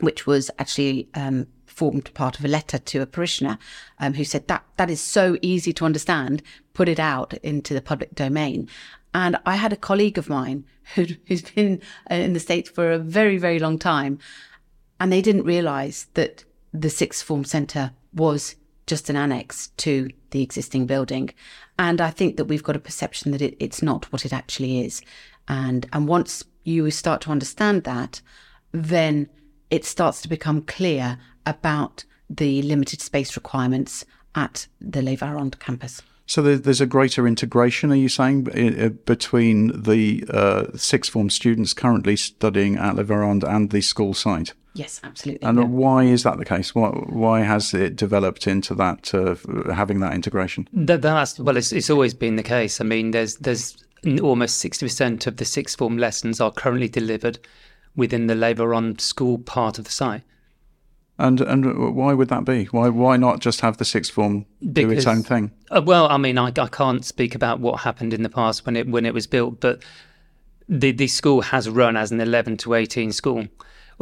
[0.00, 3.58] which was actually um, formed part of a letter to a parishioner
[3.98, 6.42] um, who said that that is so easy to understand.
[6.72, 8.68] Put it out into the public domain.
[9.14, 11.80] And I had a colleague of mine who, who's been
[12.10, 14.18] uh, in the States for a very, very long time.
[14.98, 18.56] And they didn't realize that the sixth form centre was
[18.86, 21.30] just an annex to the existing building.
[21.78, 24.84] And I think that we've got a perception that it, it's not what it actually
[24.84, 25.02] is.
[25.48, 28.20] And, and once you start to understand that,
[28.72, 29.28] then
[29.70, 34.04] it starts to become clear about the limited space requirements
[34.34, 36.02] at the Les Varendes campus.
[36.28, 38.44] So there's a greater integration, are you saying,
[39.04, 44.52] between the uh, sixth form students currently studying at Varendes and the school site?
[44.76, 45.46] Yes, absolutely.
[45.46, 45.64] And yeah.
[45.64, 46.74] why is that the case?
[46.74, 49.36] Why, why has it developed into that, uh,
[49.72, 50.68] having that integration?
[50.72, 52.80] That, that's well, it's, it's always been the case.
[52.80, 53.84] I mean, there's there's
[54.22, 57.38] almost sixty percent of the sixth form lessons are currently delivered
[57.96, 60.22] within the Les Varendes school part of the site.
[61.18, 62.64] And and why would that be?
[62.66, 65.50] Why why not just have the sixth form do its own thing?
[65.70, 68.76] Uh, well, I mean, I, I can't speak about what happened in the past when
[68.76, 69.82] it when it was built, but
[70.68, 73.46] the the school has run as an eleven to eighteen school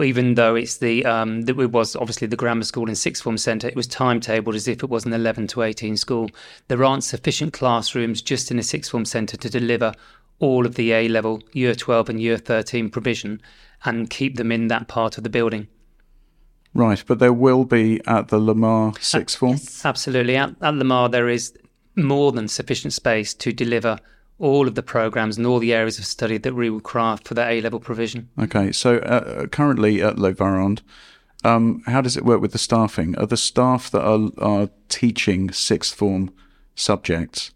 [0.02, 3.38] even though it's the um, that it was obviously the grammar school and sixth form
[3.38, 6.30] centre, it was timetabled as if it was an 11 to 18 school.
[6.68, 9.92] There aren't sufficient classrooms just in a sixth form centre to deliver
[10.40, 13.40] all of the A level, year 12 and year 13 provision
[13.84, 15.68] and keep them in that part of the building.
[16.72, 19.58] Right, but there will be at the La Mare sixth form.
[19.84, 20.36] Absolutely.
[20.36, 21.56] At, at La Mare, there is
[21.94, 23.98] more than sufficient space to deliver
[24.38, 27.46] all of the programs and all the areas of study that we require for the
[27.46, 28.28] A level provision.
[28.40, 30.80] Okay, so uh, currently at Le Varangue,
[31.44, 33.16] um, how does it work with the staffing?
[33.18, 36.32] Are the staff that are, are teaching sixth form
[36.74, 37.52] subjects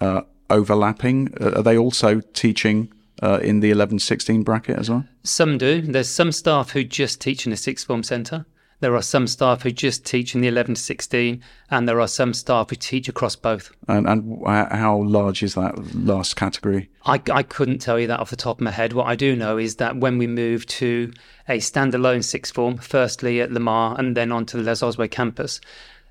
[0.00, 1.32] uh, overlapping?
[1.40, 5.04] Uh, are they also teaching uh, in the 11 16 bracket as well?
[5.22, 5.80] Some do.
[5.80, 8.44] There's some staff who just teach in the sixth form centre.
[8.82, 11.40] There are some staff who just teach in the 11 to 16,
[11.70, 13.70] and there are some staff who teach across both.
[13.86, 16.90] And, and how large is that last category?
[17.06, 18.92] I, I couldn't tell you that off the top of my head.
[18.92, 21.12] What I do know is that when we move to
[21.48, 25.60] a standalone sixth form, firstly at La Mare and then onto the Les Ozouets campus,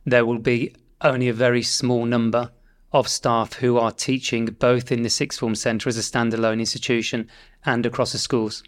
[0.06, 2.52] there will be only a very small number
[2.94, 7.28] of staff who are teaching both in the sixth form centre as a standalone institution
[7.66, 8.64] and across the schools.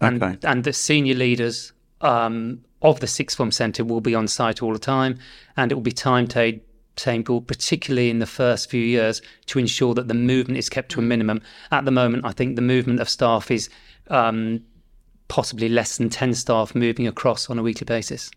[0.00, 0.38] And, Okay.
[0.42, 4.72] and the senior leaders um, of the sixth form centre will be on site all
[4.72, 5.18] the time,
[5.56, 10.14] and it will be timetabled, particularly in the first few years, to ensure that the
[10.14, 11.40] movement is kept to a minimum.
[11.70, 13.68] At the moment, I think the movement of staff is
[14.08, 14.62] um,
[15.28, 18.30] possibly less than 10 staff moving across on a weekly basis.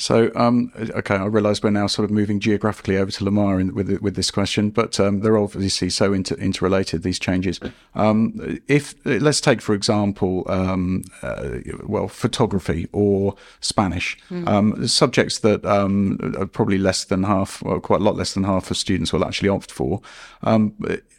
[0.00, 3.60] So, um, okay, I realise we're now sort of moving geographically over to La Mare
[3.60, 7.02] in, with with this question, but um, they're obviously so inter- interrelated.
[7.02, 7.60] These changes.
[7.94, 15.64] Um, if let's take for example, um, uh, well, photography or Spanish, um, subjects that
[15.66, 19.12] um, are probably less than half, well, quite a lot less than half of students
[19.12, 20.00] will actually opt for.
[20.42, 20.74] Um,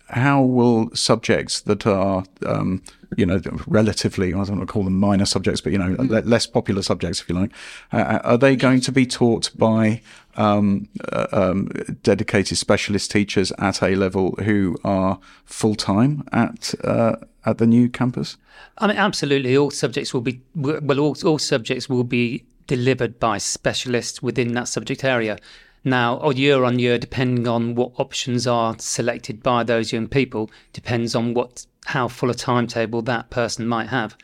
[0.10, 2.82] how will subjects that are um,
[3.18, 6.22] you know relatively I don't want to call them minor subjects but you know le-
[6.22, 7.52] less popular subjects if you like
[7.92, 10.02] uh, are they going to be taught by
[10.38, 11.68] um, uh, um,
[12.04, 17.90] dedicated specialist teachers at A level who are full time at uh, at the new
[17.90, 18.38] campus
[18.78, 21.00] I mean, absolutely, all subjects will be well.
[21.00, 25.38] All, all subjects will be delivered by specialists within that subject area.
[25.84, 30.52] Now, or year on year, depending on what options are selected by those young people,
[30.74, 34.18] depends on what how full a timetable that person might have.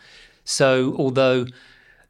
[0.44, 1.48] So, although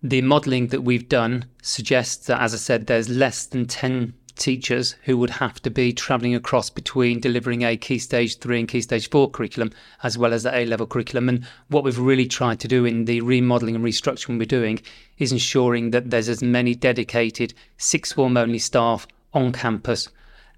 [0.04, 4.96] the modelling that we've done suggests that, as I said, there's less than 10 teachers
[5.04, 8.82] who would have to be travelling across between delivering a Key Stage 3 and Key
[8.82, 9.72] Stage 4 curriculum,
[10.04, 11.30] as well as the A level curriculum.
[11.30, 14.80] And what we've really tried to do in the remodelling and restructuring we're doing
[15.18, 20.10] is ensuring that there's as many dedicated sixth form only staff on campus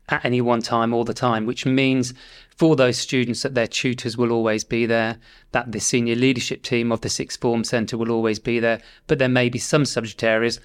[0.10, 2.14] at any one time all the time, which means
[2.60, 5.18] for those students that their tutors will always be there,
[5.54, 9.18] that the senior leadership team of the sixth form centre will always be there, but
[9.18, 10.60] there may be some subject areas.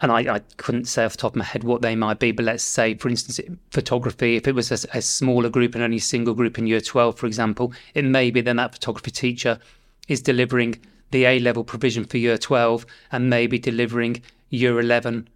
[0.00, 2.30] And I, I couldn't say off the top of my head what they might be,
[2.30, 3.40] but let's say, for instance,
[3.72, 7.18] photography, if it was a, a smaller group and only single group in year 12,
[7.18, 9.58] for example, it may be then that photography teacher
[10.06, 10.76] is delivering
[11.10, 15.28] the A level provision for year 12 and maybe delivering year 11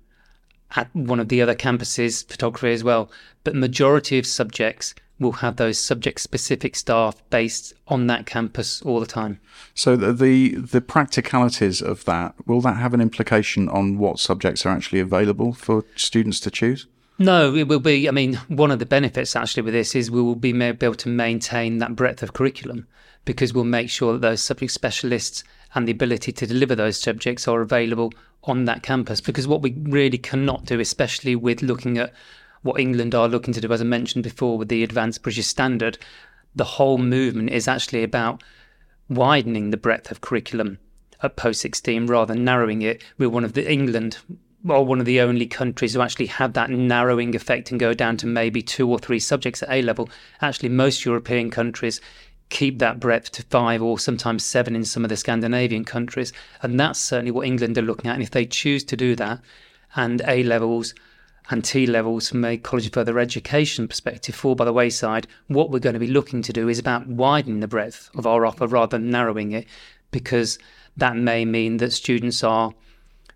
[0.76, 3.10] at one of the other campuses, photography as well.
[3.42, 9.00] But majority of subjects will have those subject specific staff based on that campus all
[9.00, 9.40] the time.
[9.74, 14.66] so the, the the practicalities of that will that have an implication on what subjects
[14.66, 16.86] are actually available for students to choose
[17.18, 18.08] No, it will be.
[18.08, 21.08] I mean, one of the benefits actually with this is we will be able to
[21.08, 22.88] maintain that breadth of curriculum
[23.24, 27.48] because we'll make sure that those subject specialists and the ability to deliver those subjects
[27.48, 28.12] are available
[28.44, 29.20] on that campus.
[29.20, 32.12] Because what we really cannot do, especially with looking at
[32.64, 35.98] what England are looking to do, as I mentioned before, with the Advanced British Standard,
[36.56, 38.42] the whole movement is actually about
[39.08, 40.78] widening the breadth of curriculum
[41.22, 43.04] at post 16 rather than narrowing it.
[43.18, 44.16] We're one of the England
[44.66, 48.16] or one of the only countries who actually have that narrowing effect and go down
[48.16, 50.08] to maybe two or three subjects at A level.
[50.40, 52.00] Actually, most European countries
[52.48, 56.32] keep that breadth to five or sometimes seven in some of the Scandinavian countries.
[56.62, 58.14] And that's certainly what England are looking at.
[58.14, 59.40] And if they choose to do that,
[59.96, 60.94] and A levels
[61.50, 65.70] and T levels from a college of further education perspective fall by the wayside, what
[65.70, 68.66] we're going to be looking to do is about widening the breadth of our offer
[68.66, 69.66] rather than narrowing it,
[70.10, 70.58] because
[70.96, 72.72] that may mean that students are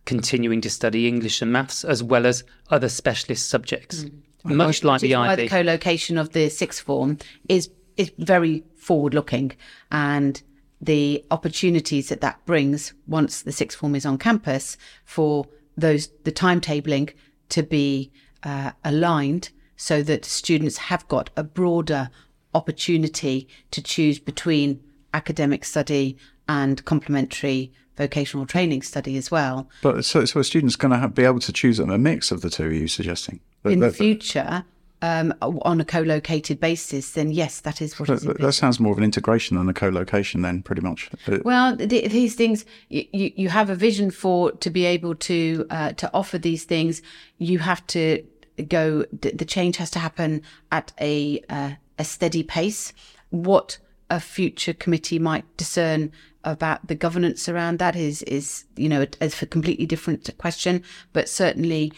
[0.06, 4.04] continuing to study English and maths as well as other specialist subjects.
[4.04, 4.22] Mm.
[4.44, 5.42] Much like the IB.
[5.42, 7.18] the co-location of the sixth form
[7.48, 7.68] is
[7.98, 9.52] is very forward looking
[9.90, 10.40] and
[10.80, 15.44] the opportunities that that brings once the sixth form is on campus for
[15.76, 17.12] those the timetabling
[17.50, 18.10] to be
[18.42, 22.10] uh, aligned so that students have got a broader
[22.54, 24.80] opportunity to choose between
[25.14, 26.16] academic study
[26.48, 29.68] and complementary vocational training study as well.
[29.82, 32.50] But so, so a student's going to be able to choose a mix of the
[32.50, 33.40] two are you suggesting?
[33.62, 34.64] That- in the that- future
[35.00, 38.08] um, on a co-located basis, then yes, that is what.
[38.08, 41.10] That, that sounds more of an integration than a co-location, then pretty much.
[41.26, 45.66] Uh, well, th- these things you, you have a vision for to be able to
[45.70, 47.00] uh, to offer these things.
[47.38, 48.24] You have to
[48.68, 49.04] go.
[49.12, 50.42] The change has to happen
[50.72, 52.92] at a uh, a steady pace.
[53.30, 53.78] What
[54.10, 56.10] a future committee might discern
[56.44, 60.82] about the governance around that is is you know a, a completely different question,
[61.12, 61.92] but certainly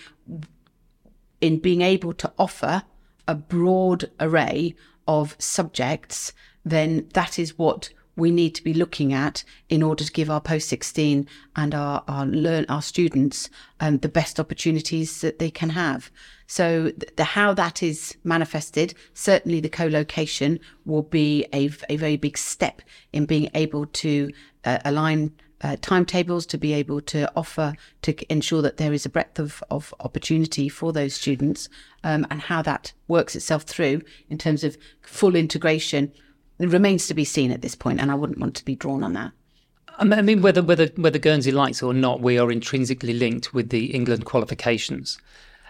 [1.41, 2.83] in being able to offer
[3.31, 4.75] a broad array
[5.07, 6.33] of subjects,
[6.65, 10.41] then that is what we need to be looking at in order to give our
[10.41, 15.71] post 16 and our, our learn our students um, the best opportunities that they can
[15.71, 16.11] have.
[16.49, 22.37] So the how that is manifested, certainly the co-location will be a, a very big
[22.37, 24.33] step in being able to
[24.65, 25.33] uh, align
[25.63, 29.63] uh, timetables to be able to offer to ensure that there is a breadth of,
[29.71, 31.69] of opportunity for those students
[32.05, 36.13] um, and how that works itself through in terms of full integration
[36.59, 39.03] it remains to be seen at this point and I wouldn't want to be drawn
[39.03, 39.33] on that.
[39.99, 43.87] I mean, whether whether whether Guernsey likes or not, we are intrinsically linked with the
[43.87, 45.19] England qualifications.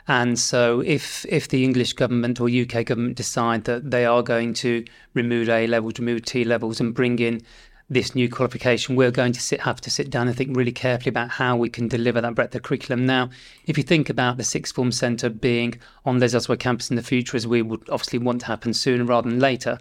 [0.07, 4.55] And so, if if the English government or UK government decide that they are going
[4.55, 4.85] to
[5.15, 7.43] remove A levels, remove T levels, and bring in
[7.91, 11.11] this new qualification, we're going to sit, have to sit down and think really carefully
[11.11, 13.05] about how we can deliver that breadth of curriculum.
[13.05, 13.31] Now,
[13.67, 15.75] if you think about the sixth form centre being
[16.05, 19.05] on Les Ozouets campus in the future, as we would obviously want to happen sooner
[19.05, 19.81] rather than later,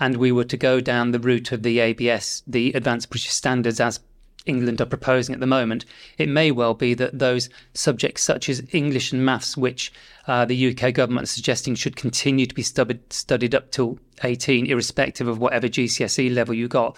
[0.00, 3.78] and we were to go down the route of the ABS, the Advanced British Standards,
[3.78, 4.00] as
[4.46, 5.84] England are proposing at the moment,
[6.16, 9.92] it may well be that those subjects such as English and maths, which
[10.26, 14.64] uh, the UK government is suggesting should continue to be studied, studied up till 18,
[14.64, 16.96] irrespective of whatever GCSE level you got,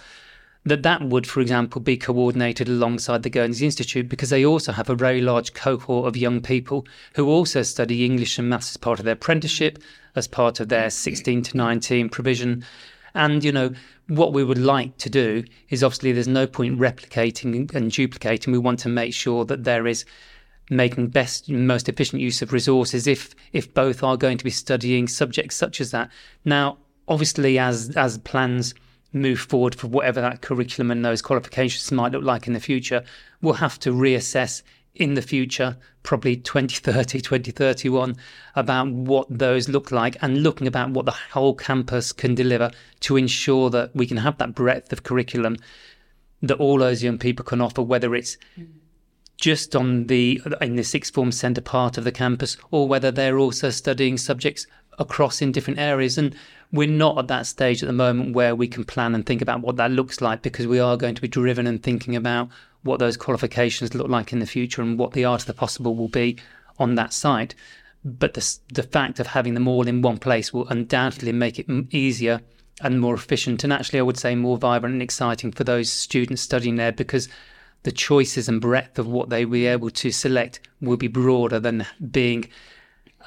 [0.65, 4.89] that that would, for example, be coordinated alongside the Guernsey Institute because they also have
[4.89, 8.99] a very large cohort of young people who also study English and maths as part
[8.99, 9.79] of their apprenticeship,
[10.15, 12.65] as part of their 16 to 19 provision.
[13.15, 13.73] And, you know,
[14.07, 18.53] what we would like to do is obviously there's no point replicating and duplicating.
[18.53, 20.05] We want to make sure that there is
[20.71, 25.09] making best most efficient use of resources if if both are going to be studying
[25.09, 26.11] subjects such as that.
[26.45, 28.75] Now, obviously as as plans
[29.13, 33.05] move forward for whatever that curriculum and those qualifications might look like in the future,
[33.41, 34.63] we'll have to reassess
[34.95, 38.17] in the future, probably 2030, 2031,
[38.57, 43.17] about what those look like and looking about what the whole campus can deliver to
[43.17, 45.57] ensure that we can have that breadth of curriculum
[46.43, 48.67] that all those young people can offer, whether it's mm.
[49.43, 53.41] Just on the in the sixth form centre part of the campus or whether they're
[53.41, 54.69] also studying subjects
[55.01, 56.33] across in different areas and
[56.71, 59.61] we're not at that stage at the moment where we can plan and think about
[59.61, 62.49] what that looks like because we are going to be driven and thinking about
[62.85, 65.97] what those qualifications look like in the future and what the art of the possible
[65.97, 66.39] will be
[66.79, 67.55] on that site.
[68.05, 71.67] But the, the fact of having them all in one place will undoubtedly make it
[71.91, 72.41] easier
[72.81, 76.43] and more efficient, and actually, I would say more vibrant and exciting for those students
[76.43, 77.29] studying there because
[77.83, 81.59] the choices and breadth of what they will be able to select will be broader
[81.59, 82.49] than being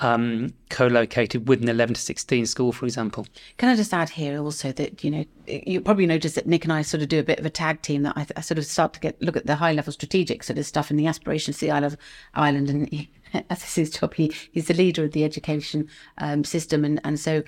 [0.02, 3.26] um, co-located with an 11 to 16 school, for example.
[3.58, 6.74] Can I just add here also that you know you probably noticed that Nick and
[6.74, 8.66] I sort of do a bit of a tag team that I, I sort of
[8.66, 11.58] start to get look at the high level strategic sort of stuff in the aspirations
[11.58, 11.98] of the island,
[12.34, 13.10] island and he,
[13.50, 15.88] as this is his job, he, he's the leader of the education
[16.18, 17.44] um, system, and and so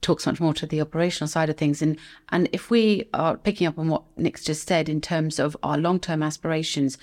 [0.00, 1.82] talks much more to the operational side of things.
[1.82, 1.98] And
[2.30, 5.78] and if we are picking up on what Nick's just said in terms of our
[5.78, 6.98] long term aspirations,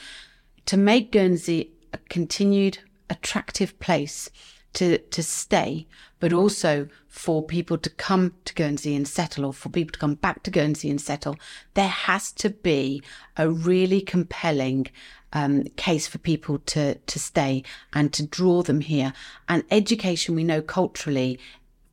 [0.66, 2.80] to make Guernsey a continued
[3.10, 4.30] attractive place
[4.74, 5.88] to, to stay,
[6.20, 10.16] but also for people to come to Guernsey and settle, or for people to come
[10.16, 11.36] back to Guernsey and settle,
[11.74, 13.02] there has to be
[13.38, 14.88] a really compelling
[15.34, 19.14] um, case for people to to stay and to draw them here.
[19.50, 21.40] And education, we know culturally,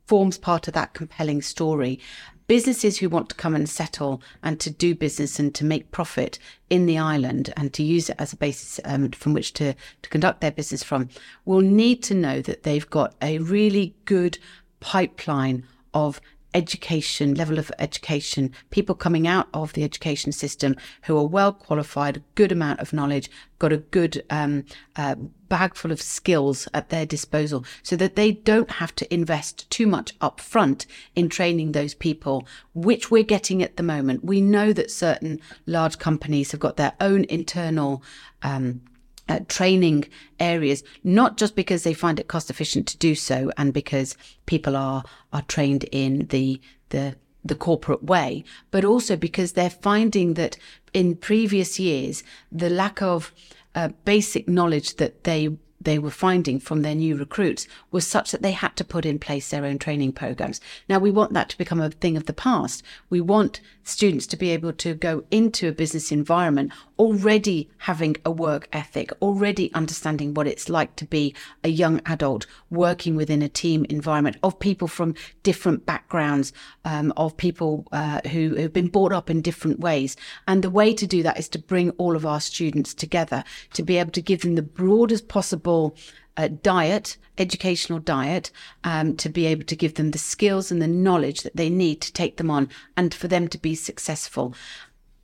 [0.07, 2.01] forms part of that compelling story.
[2.47, 6.39] Businesses who want to come and settle and to do business and to make profit
[6.69, 10.11] in the island and to use it as a basis um, from which to, to
[10.11, 11.09] conduct their business from
[11.47, 14.39] will need to know that they've got a really good
[14.81, 16.21] pipeline of
[16.55, 22.23] education, level of education, people coming out of the education system who are well qualified,
[22.37, 23.29] good amount of knowledge,
[23.59, 24.65] got a good um,
[24.97, 25.17] uh,
[25.55, 29.87] bag full of skills at their disposal so that they don't have to invest too
[29.87, 30.85] much upfront
[31.15, 32.45] in training those people,
[32.75, 34.25] which we're getting at the moment.
[34.25, 38.03] We know that certain large companies have got their own internal
[38.43, 38.81] um,
[39.29, 40.09] uh, training
[40.41, 44.77] areas, not just because they find it cost efficient to do so, and because people
[44.77, 48.43] are are trained in the the the corporate way,
[48.73, 50.57] but also because they're finding that
[50.93, 53.33] in previous years the lack of
[53.75, 55.51] uh, basic knowledge that they
[55.85, 59.19] they were finding from their new recruits was such that they had to put in
[59.19, 60.61] place their own training programs.
[60.89, 62.83] Now we want that to become a thing of the past.
[63.11, 68.31] We want students to be able to go into a business environment already having a
[68.31, 73.49] work ethic, already understanding what it's like to be a young adult working within a
[73.49, 76.53] team environment of people from different backgrounds,
[76.85, 80.17] um, of people uh, who have been brought up in different ways.
[80.47, 83.83] And the way to do that is to bring all of our students together to
[83.83, 85.97] be able to give them the broadest possible
[86.37, 88.51] uh, diet, educational diet,
[88.83, 92.01] um, to be able to give them the skills and the knowledge that they need
[92.01, 94.55] to take them on and for them to be successful.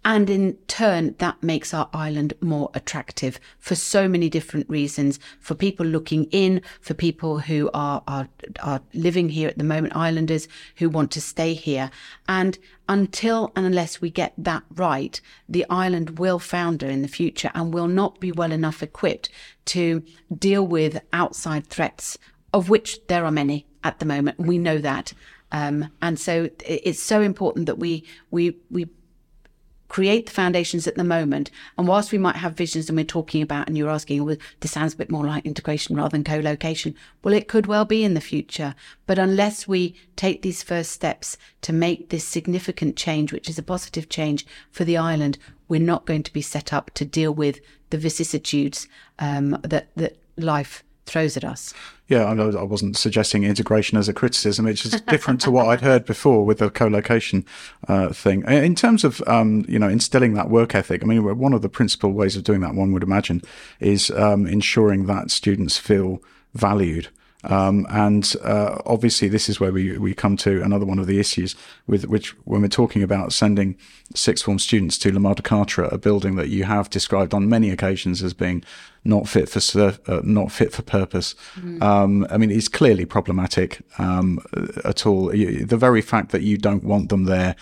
[0.02, 5.20] And in turn, that makes our island more attractive for so many different reasons.
[5.40, 8.28] For people looking in, for people who are, are,
[8.62, 11.90] are living here at the moment, islanders who want to stay here.
[12.28, 17.50] And until and unless we get that right, the island will founder in the future
[17.54, 19.28] and will not be well enough equipped
[19.66, 20.02] to
[20.36, 22.16] deal with outside threats,
[22.54, 24.38] of which there are many at the moment.
[24.38, 25.12] We know that.
[25.52, 28.88] Um, and so it's so important that we, we, we
[29.90, 31.50] create the foundations at the moment.
[31.76, 34.70] And whilst we might have visions and we're talking about, and you're asking, well, this
[34.70, 36.94] sounds a bit more like integration rather than co location.
[37.22, 38.76] Well, it could well be in the future.
[39.06, 43.64] But unless we take these first steps to make this significant change, which is a
[43.64, 45.38] positive change for the island,
[45.68, 47.60] we're not going to be set up to deal with
[47.90, 48.86] the vicissitudes
[49.18, 51.74] um, that, that life throws at us.
[52.08, 54.66] Yeah, I, I wasn't suggesting integration as a criticism.
[54.66, 57.44] It's just different to what I'd heard before with the co-location
[57.88, 58.42] uh, thing.
[58.48, 61.68] In terms of um, you know instilling that work ethic, I mean, one of the
[61.68, 63.42] principal ways of doing that, one would imagine,
[63.78, 66.22] is um, ensuring that students feel
[66.54, 67.08] valued.
[67.44, 71.18] Um, and uh, obviously, this is where we, we come to another one of the
[71.18, 71.56] issues
[71.86, 73.78] with which when we're talking about sending
[74.14, 77.48] sixth form students to La Mare de Carteret, a building that you have described on
[77.48, 78.62] many occasions as being
[79.04, 81.34] not fit for uh, not fit for purpose.
[81.56, 81.82] Mm.
[81.82, 84.40] Um, I mean, it's clearly problematic um,
[84.84, 85.28] at all.
[85.28, 87.56] The very fact that you don't want them there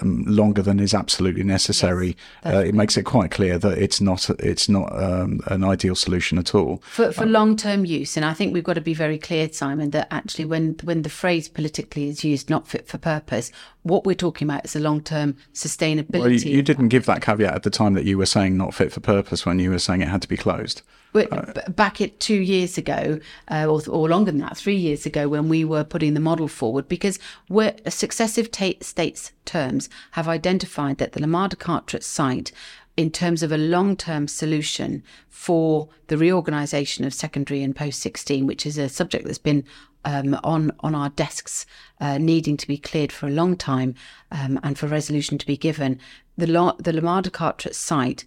[0.00, 4.00] um, longer than is absolutely necessary, yes, uh, it makes it quite clear that it's
[4.00, 8.16] not it's not um, an ideal solution at all for for um, long term use.
[8.16, 11.10] And I think we've got to be very clear, Simon, that actually when when the
[11.10, 13.50] phrase politically is used, not fit for purpose,
[13.82, 16.20] what we're talking about is a long term sustainability.
[16.20, 18.74] Well, you, you, didn't give that caveat at the time that you were saying not
[18.74, 20.81] fit for purpose when you were saying it had to be closed.
[21.14, 25.28] Uh, back at two years ago, uh, or, or, longer than that, three years ago,
[25.28, 27.18] when we were putting the model forward, because
[27.50, 32.50] we're, successive ta- states terms have identified that the La Mare de Carteret site
[32.96, 38.46] in terms of a long term solution for the reorganisation of secondary and post 16,
[38.46, 39.64] which is a subject that's been
[40.06, 41.66] um, on on our desks,
[42.00, 43.94] uh, needing to be cleared for a long time,
[44.30, 45.98] um, and for resolution to be given.
[46.38, 48.24] The La- the La Mare de Carteret site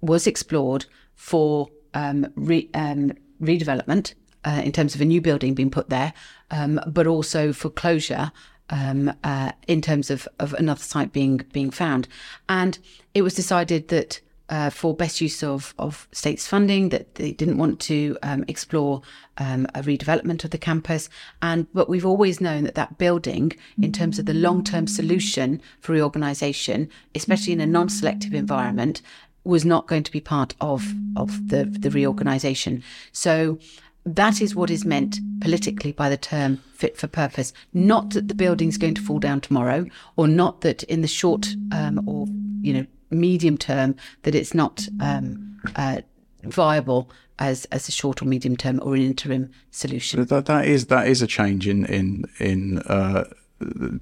[0.00, 4.14] was explored for um, re- um, redevelopment
[4.44, 6.12] uh, in terms of a new building being put there,
[6.50, 8.30] um, but also for closure
[8.70, 12.08] um, uh, in terms of, of another site being being found.
[12.48, 12.78] And
[13.14, 14.20] it was decided that
[14.50, 19.00] uh, for best use of, of states funding that they didn't want to um, explore
[19.38, 21.08] um, a redevelopment of the campus
[21.40, 25.92] and but we've always known that that building in terms of the long-term solution for
[25.92, 29.00] reorganization especially in a non-selective environment
[29.44, 32.82] was not going to be part of of the the reorganization
[33.12, 33.58] so
[34.06, 37.52] that is what is meant politically by the term fit for purpose.
[37.72, 39.86] Not that the building's going to fall down tomorrow,
[40.16, 42.26] or not that in the short um, or
[42.60, 46.02] you know medium term that it's not um, uh,
[46.42, 50.24] viable as as a short or medium term or an interim solution.
[50.24, 52.78] That that is that is a change in in in.
[52.80, 53.24] Uh,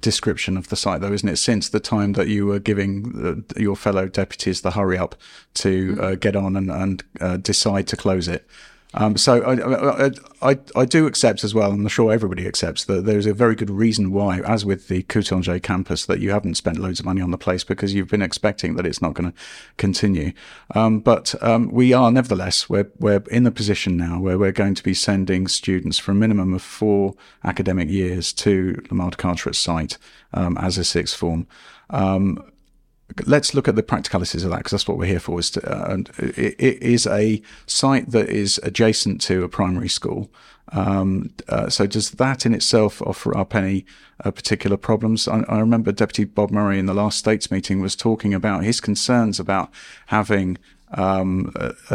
[0.00, 1.36] description of the site though isn't it?
[1.36, 5.14] Since the time that you were giving the, your fellow deputies the hurry up
[5.54, 8.46] to uh, get on and, and uh, decide to close it
[8.94, 13.06] um, so I, I, I, do accept as well, and I'm sure everybody accepts that
[13.06, 16.78] there's a very good reason why, as with the Coutanchez campus, that you haven't spent
[16.78, 19.38] loads of money on the place because you've been expecting that it's not going to
[19.78, 20.32] continue.
[20.74, 24.74] Um, but um, we are nevertheless we're we're in the position now where we're going
[24.74, 27.14] to be sending students for a minimum of four
[27.44, 29.96] academic years to Mare Carteret site
[30.34, 31.46] um, as a sixth form.
[31.88, 32.51] Um,
[33.26, 35.38] let's look at the practicalities of that because that's what we're here for.
[35.38, 40.30] Is to, uh, it, it is a site that is adjacent to a primary school.
[40.70, 43.84] Um, uh, so does that in itself offer up any
[44.24, 45.28] uh, particular problems?
[45.28, 48.80] I, I, remember Deputy Bob Murray in the last states meeting was talking about his
[48.80, 49.70] concerns about
[50.06, 50.56] having
[50.94, 51.52] um,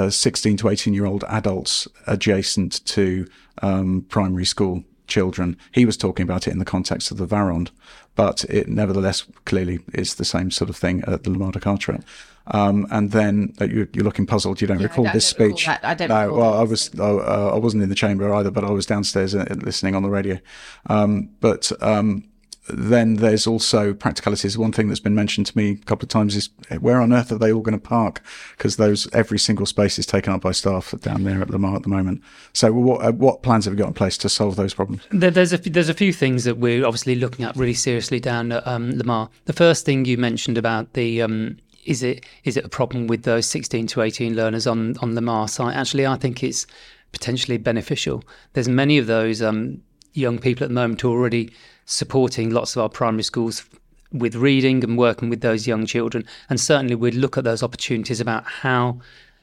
[0.10, 3.28] 16 to 18 year old adults adjacent to
[3.62, 5.58] um, primary school children.
[5.72, 7.72] He was talking about it in the context of the Varendes,
[8.18, 12.04] but it nevertheless clearly is the same sort of thing at the de Carteret.
[12.48, 14.60] Um, and then uh, you, are looking puzzled.
[14.62, 15.66] You don't Yeah, recall don't- this I recall speech.
[15.68, 15.80] that.
[15.86, 16.54] I don't no, well.
[16.54, 19.96] I was uh, I wasn't in the chamber either, but I was downstairs uh, listening
[19.96, 20.40] on the radio.
[20.88, 22.24] Um, but um,
[22.70, 24.58] then there's also practicalities.
[24.58, 26.50] One thing that's been mentioned to me a couple of times is
[26.80, 28.22] where on earth are they all going to park?
[28.58, 31.76] Because those every single space is taken up by staff down there at La Mare
[31.76, 32.22] at the moment.
[32.54, 35.04] So what uh, what plans have you got in place to solve those problems?
[35.12, 38.52] There, there's a there's a few things that we're obviously looking at really seriously down
[38.52, 39.30] at um, La Mare.
[39.46, 43.24] The first thing you mentioned about the um, is it is it a problem with
[43.24, 45.76] those 16 to 18 learners on on La Mare site?
[45.76, 46.68] Actually, I think it's
[47.12, 48.24] potentially beneficial.
[48.54, 49.82] There's many of those um,
[50.14, 51.52] young people at the moment who already
[51.88, 53.66] supporting lots of our primary schools
[54.12, 56.26] with reading and working with those young children.
[56.50, 59.00] And certainly, we'd look at those opportunities about how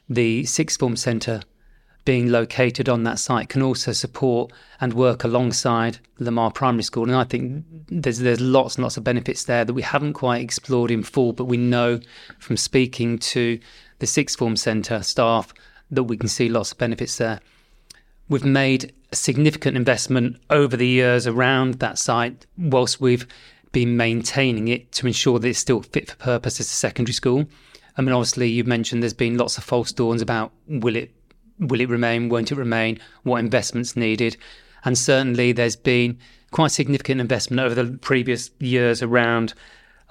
[0.07, 1.41] the sixth form centre
[2.05, 7.05] being located on that site can also support and work alongside La Mare Primary School.
[7.05, 10.41] And I think there's there's lots and lots of benefits there that we haven't quite
[10.41, 11.99] explored in full, but we know
[12.37, 13.59] from speaking to
[13.99, 15.53] the sixth form centre staff
[15.89, 17.39] that we can see lots of benefits there.
[18.27, 23.27] We've made a significant investment over the years around that site, whilst we've
[23.71, 27.45] been maintaining it to ensure that it's still fit for purpose as a secondary school.
[27.97, 31.11] I mean, obviously, you've mentioned there's been lots of false dawns about will it
[31.59, 34.37] will it remain, won't it remain, what investments needed,
[34.83, 36.17] and certainly there's been
[36.51, 39.53] quite significant investment over the previous years around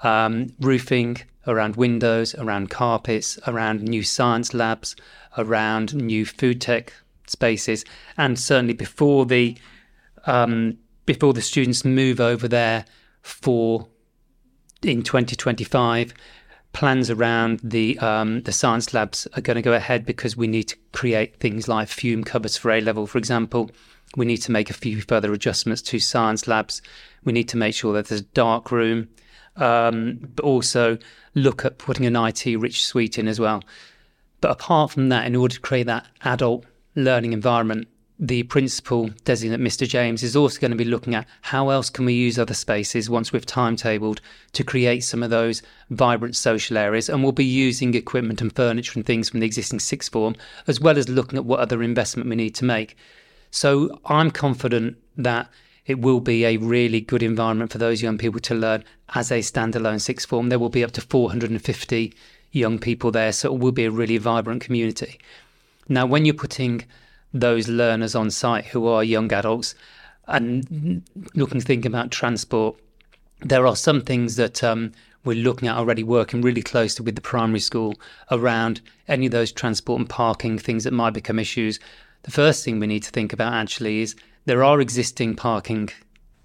[0.03, 4.95] um, roofing, around windows, around carpets, around new science labs,
[5.37, 6.93] around new food tech
[7.27, 7.85] spaces,
[8.17, 9.57] and certainly before the
[10.25, 12.85] um, before the students move over there
[13.21, 13.87] for
[14.83, 16.13] in 2025
[16.75, 20.63] plans around the um, the science labs are going to go ahead because we need
[20.63, 23.71] to create things like fume cupboards for A level, for example.
[24.17, 26.81] We need to make a few further adjustments to science labs.
[27.23, 29.07] We need to make sure that there's a dark room,
[29.55, 30.97] um, but also
[31.33, 33.63] look at putting an IT rich suite in as well.
[34.41, 36.65] But apart from that, in order to create that adult
[36.95, 37.87] learning environment,
[38.17, 39.87] the principal designate, Mr.
[39.87, 43.09] James, is also going to be looking at how else can we use other spaces
[43.09, 44.19] once we've timetabled
[44.53, 47.09] to create some of those vibrant social areas.
[47.09, 50.35] And we'll be using equipment and furniture and things from the existing sixth form,
[50.65, 52.95] as well as looking at what other investment we need to make.
[53.51, 55.49] So I'm confident that
[55.85, 58.83] it will be a really good environment for those young people to learn
[59.13, 60.49] as a standalone sixth form.
[60.49, 62.13] There will be up to 450
[62.51, 65.19] young people there, so it will be a really vibrant community.
[65.87, 66.85] Now, when you're putting
[67.33, 69.75] those learners on site who are young adults
[70.27, 71.03] and
[71.35, 72.75] looking to think about transport,
[73.41, 77.21] there are some things that um, we're looking at already working really closely with the
[77.21, 77.95] primary school
[78.31, 81.79] around any of those transport and parking things that might become issues.
[82.23, 84.15] The first thing we need to think about actually is
[84.45, 85.89] there are existing parking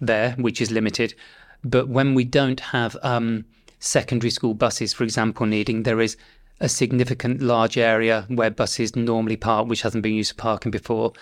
[0.01, 1.14] there, which is limited,
[1.62, 3.45] but when we don't have um,
[3.78, 6.16] secondary school buses, for example, needing, there is
[6.61, 11.12] a significant large area where buses normally park, which hasn't been used for parking before.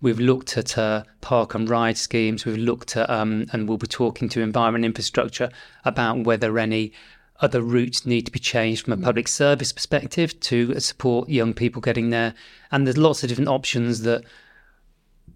[0.00, 2.44] We've looked at uh, park and ride schemes.
[2.44, 5.50] We've looked at, um, and we'll be talking to environment infrastructure
[5.84, 6.92] about whether any
[7.40, 11.82] other routes need to be changed from a public service perspective to support young people
[11.82, 12.34] getting there.
[12.70, 14.24] And there's lots of different options that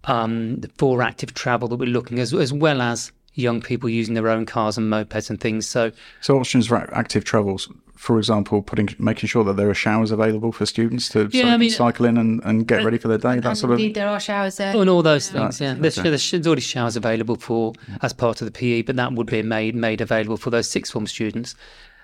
[0.05, 4.27] um, for active travel that we're looking as as well as young people using their
[4.29, 5.65] own cars and mopeds and things.
[5.67, 10.11] So So options for active travels, for example, putting making sure that there are showers
[10.11, 13.07] available for students to Yeah, cy- I mean- cycle in and, and get ready for
[13.07, 13.39] their day.
[13.39, 13.79] That sort of.
[13.79, 14.73] indeed, there are showers there.
[14.75, 15.73] Oh, and all those things, Right, yeah.
[15.79, 16.09] There's, okay.
[16.09, 19.41] there's, there's already showers available for as part of the PE, but that would be
[19.43, 21.55] made made available for those sixth form students,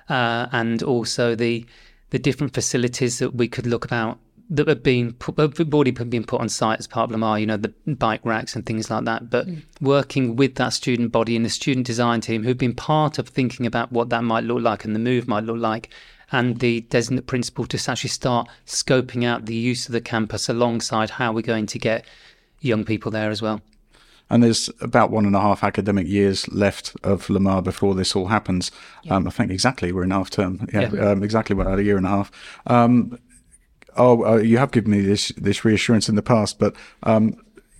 [0.10, 1.66] uh, and also the
[2.12, 4.20] the different facilities that we could look about
[4.50, 7.40] that have been put, have already been put on site as part of La Mare.
[7.40, 9.30] You know, the bike racks and things like that.
[9.30, 9.48] But
[9.82, 13.66] working with that student body and the student design team who've been part of thinking
[13.66, 15.90] about what that might look like and the move might look like.
[16.32, 21.12] And the designate principal to actually start scoping out the use of the campus alongside
[21.12, 22.06] how we're going to get
[22.62, 23.62] young people there as well.
[24.30, 28.16] And there's about one and a half academic years left of La Mare before this
[28.16, 28.72] all happens.
[29.10, 30.68] Um, I think exactly we're in half term.
[30.74, 31.12] Yeah, Yeah.
[31.12, 32.32] Um, exactly about a year and a half.
[32.66, 33.20] Um,
[33.98, 37.38] oh, uh, you have given me this this reassurance in the past, but um,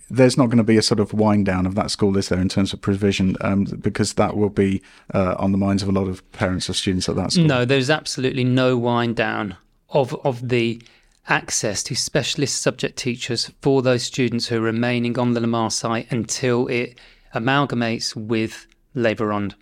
[0.08, 2.40] there's not going to be a sort of wind down of that school, is there,
[2.40, 3.36] in terms of provision?
[3.40, 6.76] Um, because that will be uh, on the minds of a lot of parents of
[6.76, 7.46] students at that school.
[7.46, 9.56] No, there's absolutely no wind down
[9.90, 10.82] of of the
[11.28, 15.70] access to specialist subject teachers for those students who are remaining on the La Mare
[15.70, 16.98] site until it
[17.34, 19.54] amalgamates with Les Varendes.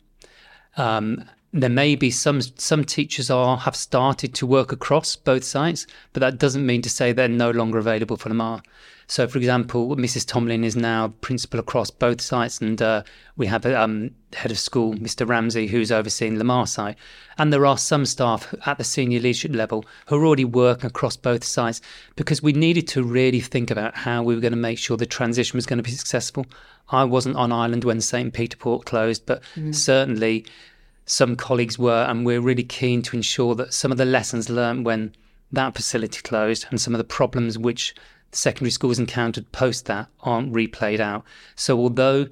[0.76, 1.24] Um,
[1.54, 6.20] there may be some some teachers are have started to work across both sites, but
[6.20, 8.62] that doesn't mean to say they're no longer available for La Mare.
[9.06, 10.26] So, for example, Mrs.
[10.26, 13.02] Tomlin is now principal across both sites, and uh,
[13.36, 15.28] we have a um, head of school, Mr.
[15.28, 16.96] Ramsey, who's overseeing La Mare site.
[17.36, 21.16] And there are some staff at the senior leadership level who are already working across
[21.16, 21.82] both sites
[22.16, 25.06] because we needed to really think about how we were going to make sure the
[25.06, 26.46] transition was going to be successful.
[26.88, 28.32] I wasn't on Ireland when St.
[28.32, 29.74] Peter Port closed, but mm.
[29.74, 30.46] certainly
[31.06, 34.84] some colleagues were, and we're really keen to ensure that some of the lessons learned
[34.84, 35.14] when
[35.52, 37.94] that facility closed and some of the problems which
[38.32, 41.24] secondary schools encountered post that aren't replayed out.
[41.54, 42.26] So although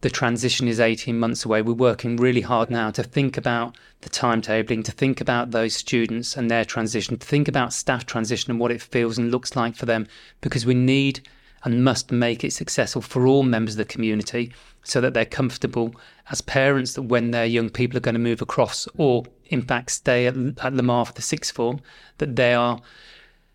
[0.00, 4.10] the transition is 18 months away, we're working really hard now to think about the
[4.10, 8.60] timetabling, to think about those students and their transition, to think about staff transition and
[8.60, 10.06] what it feels and looks like for them,
[10.40, 11.26] because we need
[11.64, 14.52] and must make it successful for all members of the community
[14.82, 15.94] so that they're comfortable
[16.30, 19.90] as parents that when their young people are going to move across or in fact
[19.90, 21.80] stay at, at La Mare for the sixth form,
[22.18, 22.80] that they are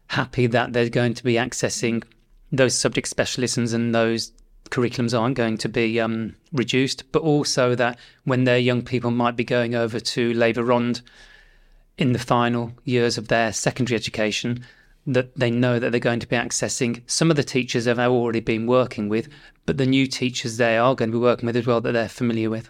[0.08, 2.04] happy that they're going to be accessing
[2.52, 4.34] those subject specialisms and those
[4.70, 9.36] curriculums aren't going to be um, reduced, but also that when their young people might
[9.36, 11.02] be going over to Les Varendes
[11.98, 14.66] in the final years of their secondary education,
[15.08, 18.40] that they know that they're going to be accessing some of the teachers they've already
[18.40, 19.28] been working with,
[19.66, 22.10] but the new teachers they are going to be working with as well that they're
[22.10, 22.70] familiar with.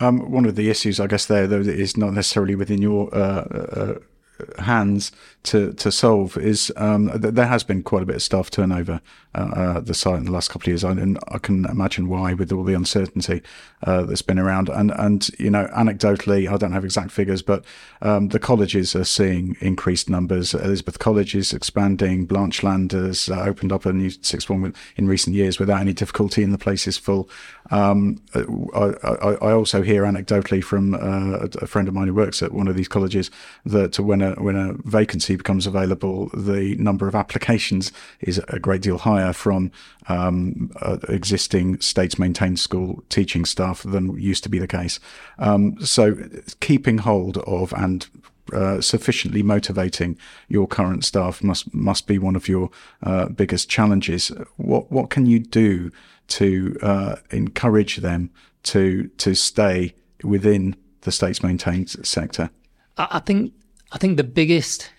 [0.00, 3.18] Um, one of the issues, I guess, there though is not necessarily within your uh,
[3.18, 5.12] uh, hands
[5.44, 9.00] to to solve is um, there has been quite a bit of staff turnover
[9.34, 12.34] uh, uh, the site in the last couple of years, and I can imagine why
[12.34, 13.42] with all the uncertainty
[13.82, 14.68] uh, that's been around.
[14.68, 17.64] And and you know, anecdotally, I don't have exact figures, but
[18.02, 20.54] um, the colleges are seeing increased numbers.
[20.54, 22.26] Elizabeth College is expanding.
[22.26, 26.42] Blanchelande has uh, opened up a new sixth form in recent years without any difficulty,
[26.42, 27.28] and the place is full.
[27.70, 32.42] Um, I, I, I, also hear anecdotally from uh, a friend of mine who works
[32.42, 33.30] at one of these colleges
[33.64, 38.82] that when a when a vacancy becomes available, the number of applications is a great
[38.82, 39.70] deal higher from
[40.08, 45.00] um, uh, existing states maintained school teaching staff than used to be the case.
[45.38, 46.16] Um, so
[46.60, 48.06] keeping hold of and
[48.52, 50.18] uh, sufficiently motivating
[50.48, 52.70] your current staff must must be one of your
[53.02, 54.30] uh, biggest challenges.
[54.56, 55.90] What what can you do
[56.28, 58.30] to uh, encourage them
[58.64, 62.50] to to stay within the state's maintained sector?
[62.96, 63.52] I think
[63.92, 64.90] I think the biggest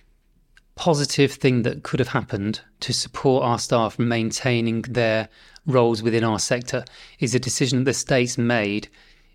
[0.75, 5.29] positive thing that could have happened to support our staff maintaining their
[5.65, 6.83] roles within our sector
[7.19, 8.89] is a decision that the state's made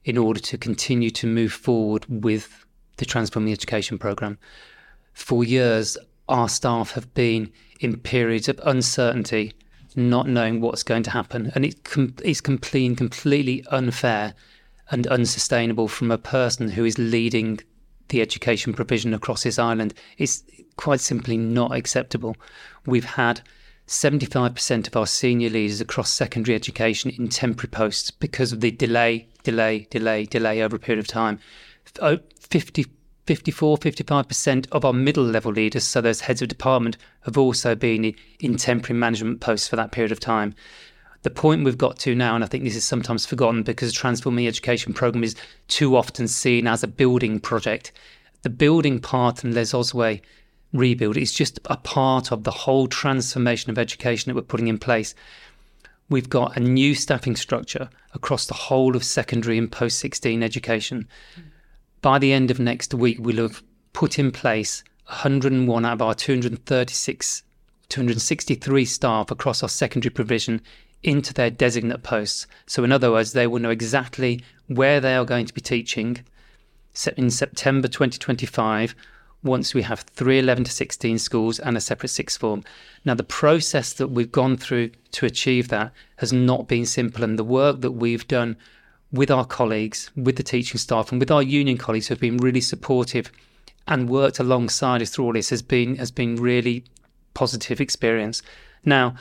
[0.05, 2.64] in order to continue to move forward with
[2.97, 4.39] the transforming education program.
[5.12, 5.97] For years,
[6.28, 9.53] our staff have been in periods of uncertainty,
[9.97, 14.34] not knowing what's going to happen, and it com- it's complete, completely unfair
[14.91, 17.61] and unsustainable from a person who is leading
[18.09, 19.95] the education provision across this island.
[20.16, 20.43] It's
[20.79, 22.35] quite simply not acceptable.
[22.87, 23.43] We've had
[23.87, 29.29] 75% of our senior leaders across secondary education in temporary posts because of the delay,
[29.43, 31.39] delay, delay, delay over a period of time.
[31.85, 32.87] 50,
[33.26, 38.14] 54, 55% of our middle level leaders, so those heads of department, have also been
[38.41, 40.55] in temporary management posts for that period of time.
[41.22, 43.99] The point we've got to now, and I think this is sometimes forgotten because the
[43.99, 45.35] Transforming Education Programme is
[45.66, 47.91] too often seen as a building project.
[48.43, 50.20] The building part and Les Ozouets
[50.73, 54.79] rebuild is just a part of the whole transformation of education that we're putting in
[54.79, 55.14] place.
[56.11, 61.09] We've got a new staffing structure across the whole of secondary and post 16 education.
[62.01, 63.62] By the end of next week, we'll have
[63.93, 67.43] put in place 101 out of our 236,
[67.89, 70.61] 263 staff across our secondary provision
[71.03, 72.47] into their designate posts.
[72.66, 76.25] So, in other words, they will know exactly where they are going to be teaching
[77.16, 78.95] in September 2025
[79.43, 82.64] once we have three 11 to 16 schools and a separate sixth form.
[83.05, 87.39] Now, the process that we've gone through to achieve that has not been simple, and
[87.39, 88.57] the work that we've done
[89.12, 92.36] with our colleagues, with the teaching staff, and with our union colleagues who have been
[92.39, 93.30] really supportive
[93.86, 96.84] and worked alongside us through all this has been has been really
[97.34, 98.43] positive experience.
[98.84, 99.14] Now,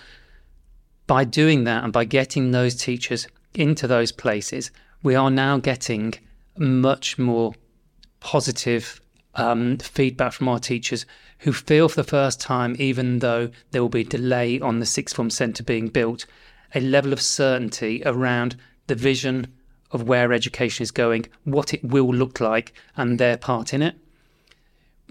[1.05, 4.72] by doing that and by getting those teachers into those places,
[5.03, 6.15] we are now getting
[6.57, 7.53] much more
[8.20, 8.99] positive
[9.38, 11.06] um, feedback from our teachers
[11.40, 15.16] who feel for the first time, even though there will be delay on the sixth
[15.16, 16.26] form centre being built,
[16.76, 18.58] a level of certainty around
[18.88, 19.48] the vision
[19.92, 23.96] of where education is going, what it will look like, and their part in it.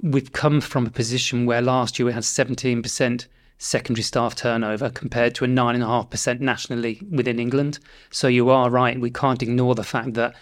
[0.03, 3.27] We've come from a position where last year we had 17%
[3.59, 7.79] secondary staff turnover compared to a 9.5% nationally within England.
[8.11, 10.35] So you are right, we can't ignore the fact that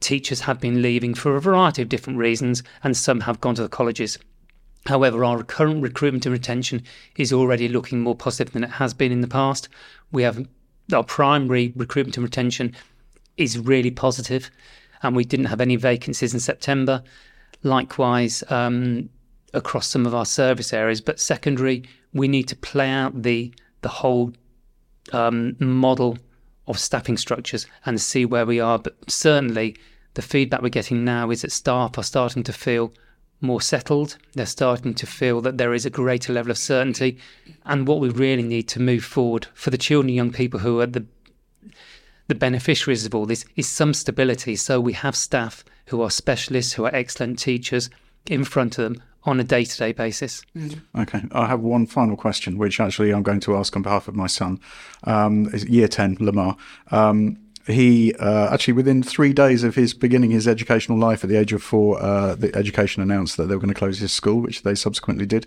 [0.00, 3.62] teachers have been leaving for a variety of different reasons and some have gone to
[3.62, 4.18] the colleges.
[4.86, 6.82] However, our current recruitment and retention
[7.16, 9.68] is already looking more positive than it has been in the past.
[10.12, 10.46] We have
[10.92, 12.74] our primary recruitment and retention
[13.36, 14.50] is really positive,
[15.02, 17.02] and we didn't have any vacancies in September.
[17.62, 19.08] Likewise, um,
[19.52, 23.88] across some of our service areas, but secondary, we need to play out the the
[23.88, 24.32] whole
[25.12, 26.18] um, model
[26.66, 28.78] of staffing structures and see where we are.
[28.78, 29.76] But certainly,
[30.14, 32.92] the feedback we're getting now is that staff are starting to feel
[33.40, 34.16] more settled.
[34.32, 37.18] They're starting to feel that there is a greater level of certainty.
[37.64, 40.80] And what we really need to move forward for the children and young people who
[40.80, 41.06] are the
[42.28, 44.56] the beneficiaries of all this is some stability.
[44.56, 47.88] So we have staff who are specialists, who are excellent teachers
[48.26, 50.42] in front of them on a day to day basis.
[50.96, 54.14] Okay, I have one final question, which actually I'm going to ask on behalf of
[54.14, 54.60] my son,
[55.04, 56.56] um, year 10, La Mare.
[56.90, 61.36] Um, he uh, actually within three days of his beginning his educational life at the
[61.36, 64.40] age of four, uh, the education announced that they were going to close his school,
[64.40, 65.46] which they subsequently did.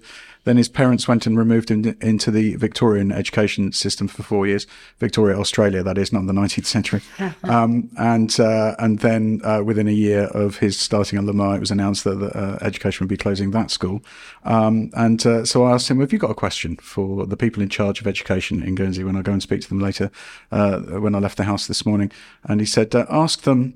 [0.49, 4.65] Then his parents went and removed him into the Victorian education system for four years,
[4.97, 7.03] Victoria, Australia, that is, not the 19th century.
[7.43, 11.57] um, and uh, and then uh, within a year of his starting at La Mare,
[11.57, 14.01] it was announced that the, uh, education would be closing that school.
[14.43, 17.61] Um, and uh, so I asked him, "Have you got a question for the people
[17.61, 20.09] in charge of education in Guernsey?" When I go and speak to them later,
[20.51, 22.11] uh, when I left the house this morning,
[22.45, 23.75] and he said, "Ask them."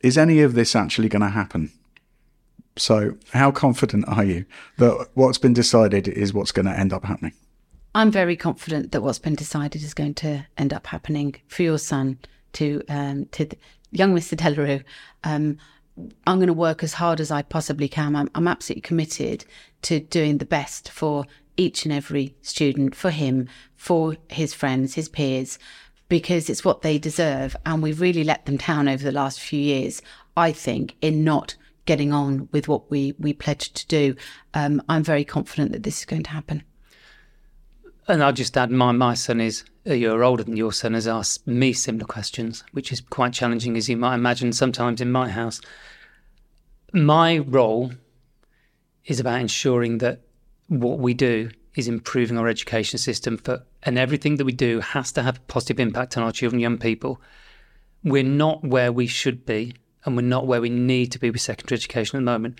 [0.00, 1.72] Is any of this actually going to happen?
[2.78, 4.44] So, how confident are you
[4.78, 7.32] that what's been decided is what's going to end up happening?
[7.94, 11.78] I'm very confident that what's been decided is going to end up happening for your
[11.78, 12.18] son,
[12.52, 13.58] to um, to the,
[13.90, 14.36] young Mr.
[14.36, 14.80] De La Rue.
[15.24, 15.58] Um,
[16.26, 18.14] I'm going to work as hard as I possibly can.
[18.14, 19.44] I'm, I'm absolutely committed
[19.82, 21.24] to doing the best for
[21.56, 25.58] each and every student, for him, for his friends, his peers,
[26.08, 27.56] because it's what they deserve.
[27.66, 30.00] And we've really let them down over the last few years,
[30.36, 31.56] I think, in not
[31.88, 34.14] getting on with what we, we pledged to do.
[34.52, 36.62] Um, I'm very confident that this is going to happen.
[38.06, 41.08] And I'll just add, my, my son is a year older than your son, has
[41.08, 45.30] asked me similar questions, which is quite challenging, as you might imagine, sometimes in my
[45.30, 45.62] house.
[46.92, 47.92] My role
[49.06, 50.20] is about ensuring that
[50.66, 55.10] what we do is improving our education system for, and everything that we do has
[55.12, 57.18] to have a positive impact on our children young people.
[58.04, 59.74] We're not where we should be,
[60.08, 62.58] and we're not where we need to be with secondary education at the moment.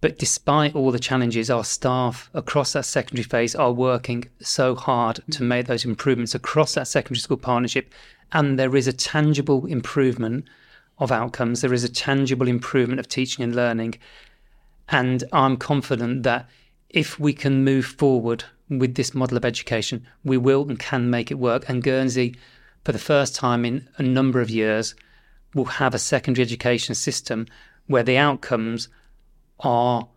[0.00, 5.16] But despite all the challenges, our staff across that secondary phase are working so hard
[5.30, 5.46] to mm.
[5.46, 7.92] make those improvements across that secondary school partnership.
[8.32, 10.44] And there is a tangible improvement
[10.98, 13.94] of outcomes, there is a tangible improvement of teaching and learning.
[14.88, 16.48] And I'm confident that
[16.88, 21.30] if we can move forward with this model of education, we will and can make
[21.30, 21.68] it work.
[21.68, 22.34] And Guernsey,
[22.84, 24.94] for the first time in a number of years,
[25.54, 27.46] will have a secondary education system
[27.86, 28.88] where the outcomes
[29.60, 30.08] are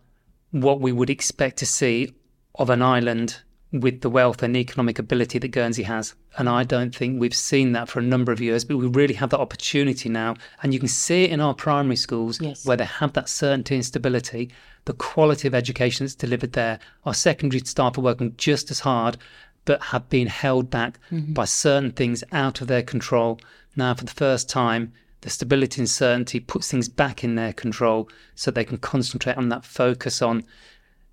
[0.50, 2.12] what we would expect to see
[2.56, 3.40] of an island
[3.72, 6.14] with the wealth and economic ability that Guernsey has.
[6.36, 9.14] And I don't think we've seen that for a number of years, but we really
[9.14, 10.36] have that opportunity now.
[10.62, 12.66] And you can see it in our primary schools Yes.
[12.66, 14.50] where they have that certainty and stability,
[14.84, 16.78] the quality of education that's delivered there.
[17.06, 19.16] Our secondary staff are working just as hard,
[19.64, 21.32] but have been held back mm-hmm.
[21.32, 23.40] by certain things out of their control.
[23.74, 24.92] Now, for the first time,
[25.22, 29.48] the stability and certainty puts things back in their control so they can concentrate on
[29.48, 30.44] that focus on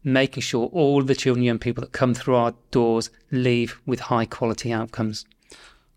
[0.03, 3.99] making sure all the children and young people that come through our doors leave with
[3.99, 5.26] high quality outcomes.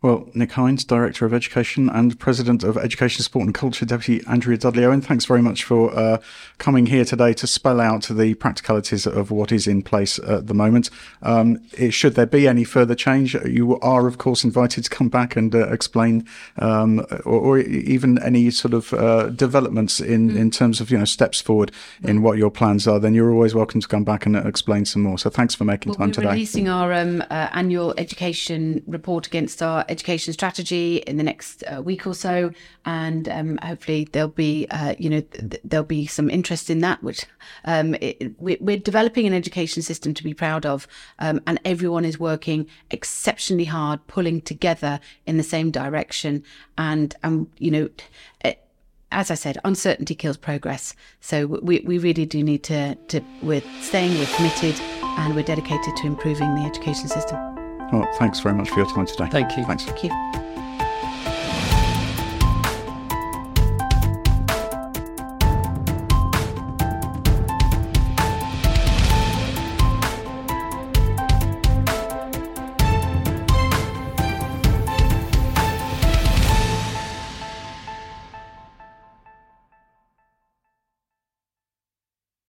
[0.02, 4.58] Well, Nick Hynes, Director of Education and President of Education, Sport and Culture, Deputy Andrea
[4.58, 6.18] Dudley Owen, thanks very much for uh,
[6.58, 10.54] coming here today to spell out the practicalities of what is in place at the
[10.54, 10.90] moment.
[11.22, 15.08] Um, it, should there be any further change, you are, of course, invited to come
[15.08, 16.26] back and uh, explain,
[16.58, 21.04] um, or, or even any sort of uh, developments in, in terms of you know
[21.04, 21.70] steps forward
[22.02, 22.98] in what your plans are.
[22.98, 25.16] Then you're always welcome to come back and uh, explain some more.
[25.16, 26.30] So thanks for making Well, time we're today.
[26.30, 31.80] releasing our um, uh, annual education report against our education strategy in the next uh,
[31.82, 32.50] week or so,
[32.84, 37.02] and um, hopefully there'll be, uh, you know, th- there'll be some interest in that.
[37.02, 37.24] Which
[37.64, 40.88] um, it, we- we're developing an education system to be proud of,
[41.18, 46.42] um, and everyone is working exceptionally hard, pulling together in the same direction,
[46.76, 47.88] and um, you know.
[48.44, 48.54] eh,
[49.14, 50.94] as I said, uncertainty kills progress.
[51.20, 54.80] So we, we really do need to, to, we're staying, we're committed,
[55.20, 57.61] and we're dedicated to improving the education system.
[57.92, 59.28] Well, thanks very much for your time today.
[59.30, 59.64] Thank you.
[59.64, 59.84] Thanks.
[59.84, 60.51] Thank you.